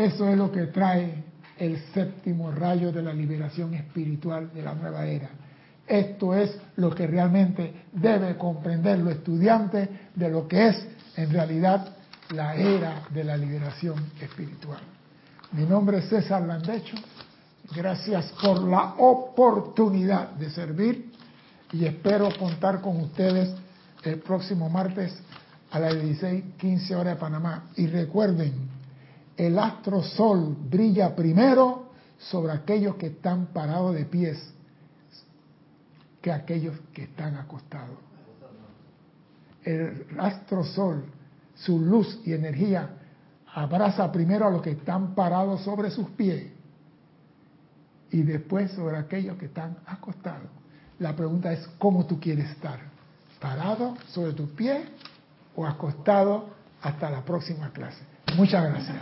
[0.00, 1.24] Eso es lo que trae
[1.58, 5.28] el séptimo rayo de la liberación espiritual de la nueva era.
[5.86, 10.86] Esto es lo que realmente debe comprender los estudiantes de lo que es
[11.16, 11.96] en realidad
[12.30, 14.80] la era de la liberación espiritual.
[15.52, 16.96] Mi nombre es César Landecho.
[17.76, 21.12] Gracias por la oportunidad de servir
[21.72, 23.54] y espero contar con ustedes
[24.04, 25.12] el próximo martes
[25.70, 27.64] a las 16:15 horas de Panamá.
[27.76, 28.79] Y recuerden,
[29.46, 34.52] el astro sol brilla primero sobre aquellos que están parados de pies
[36.20, 37.96] que aquellos que están acostados.
[39.64, 41.06] El astro sol,
[41.54, 42.90] su luz y energía
[43.54, 46.52] abraza primero a los que están parados sobre sus pies
[48.10, 50.50] y después sobre aquellos que están acostados.
[50.98, 52.80] La pregunta es, ¿cómo tú quieres estar?
[53.40, 54.86] ¿Parado sobre tus pies
[55.56, 56.50] o acostado
[56.82, 58.09] hasta la próxima clase?
[58.36, 58.96] Muchas gracias.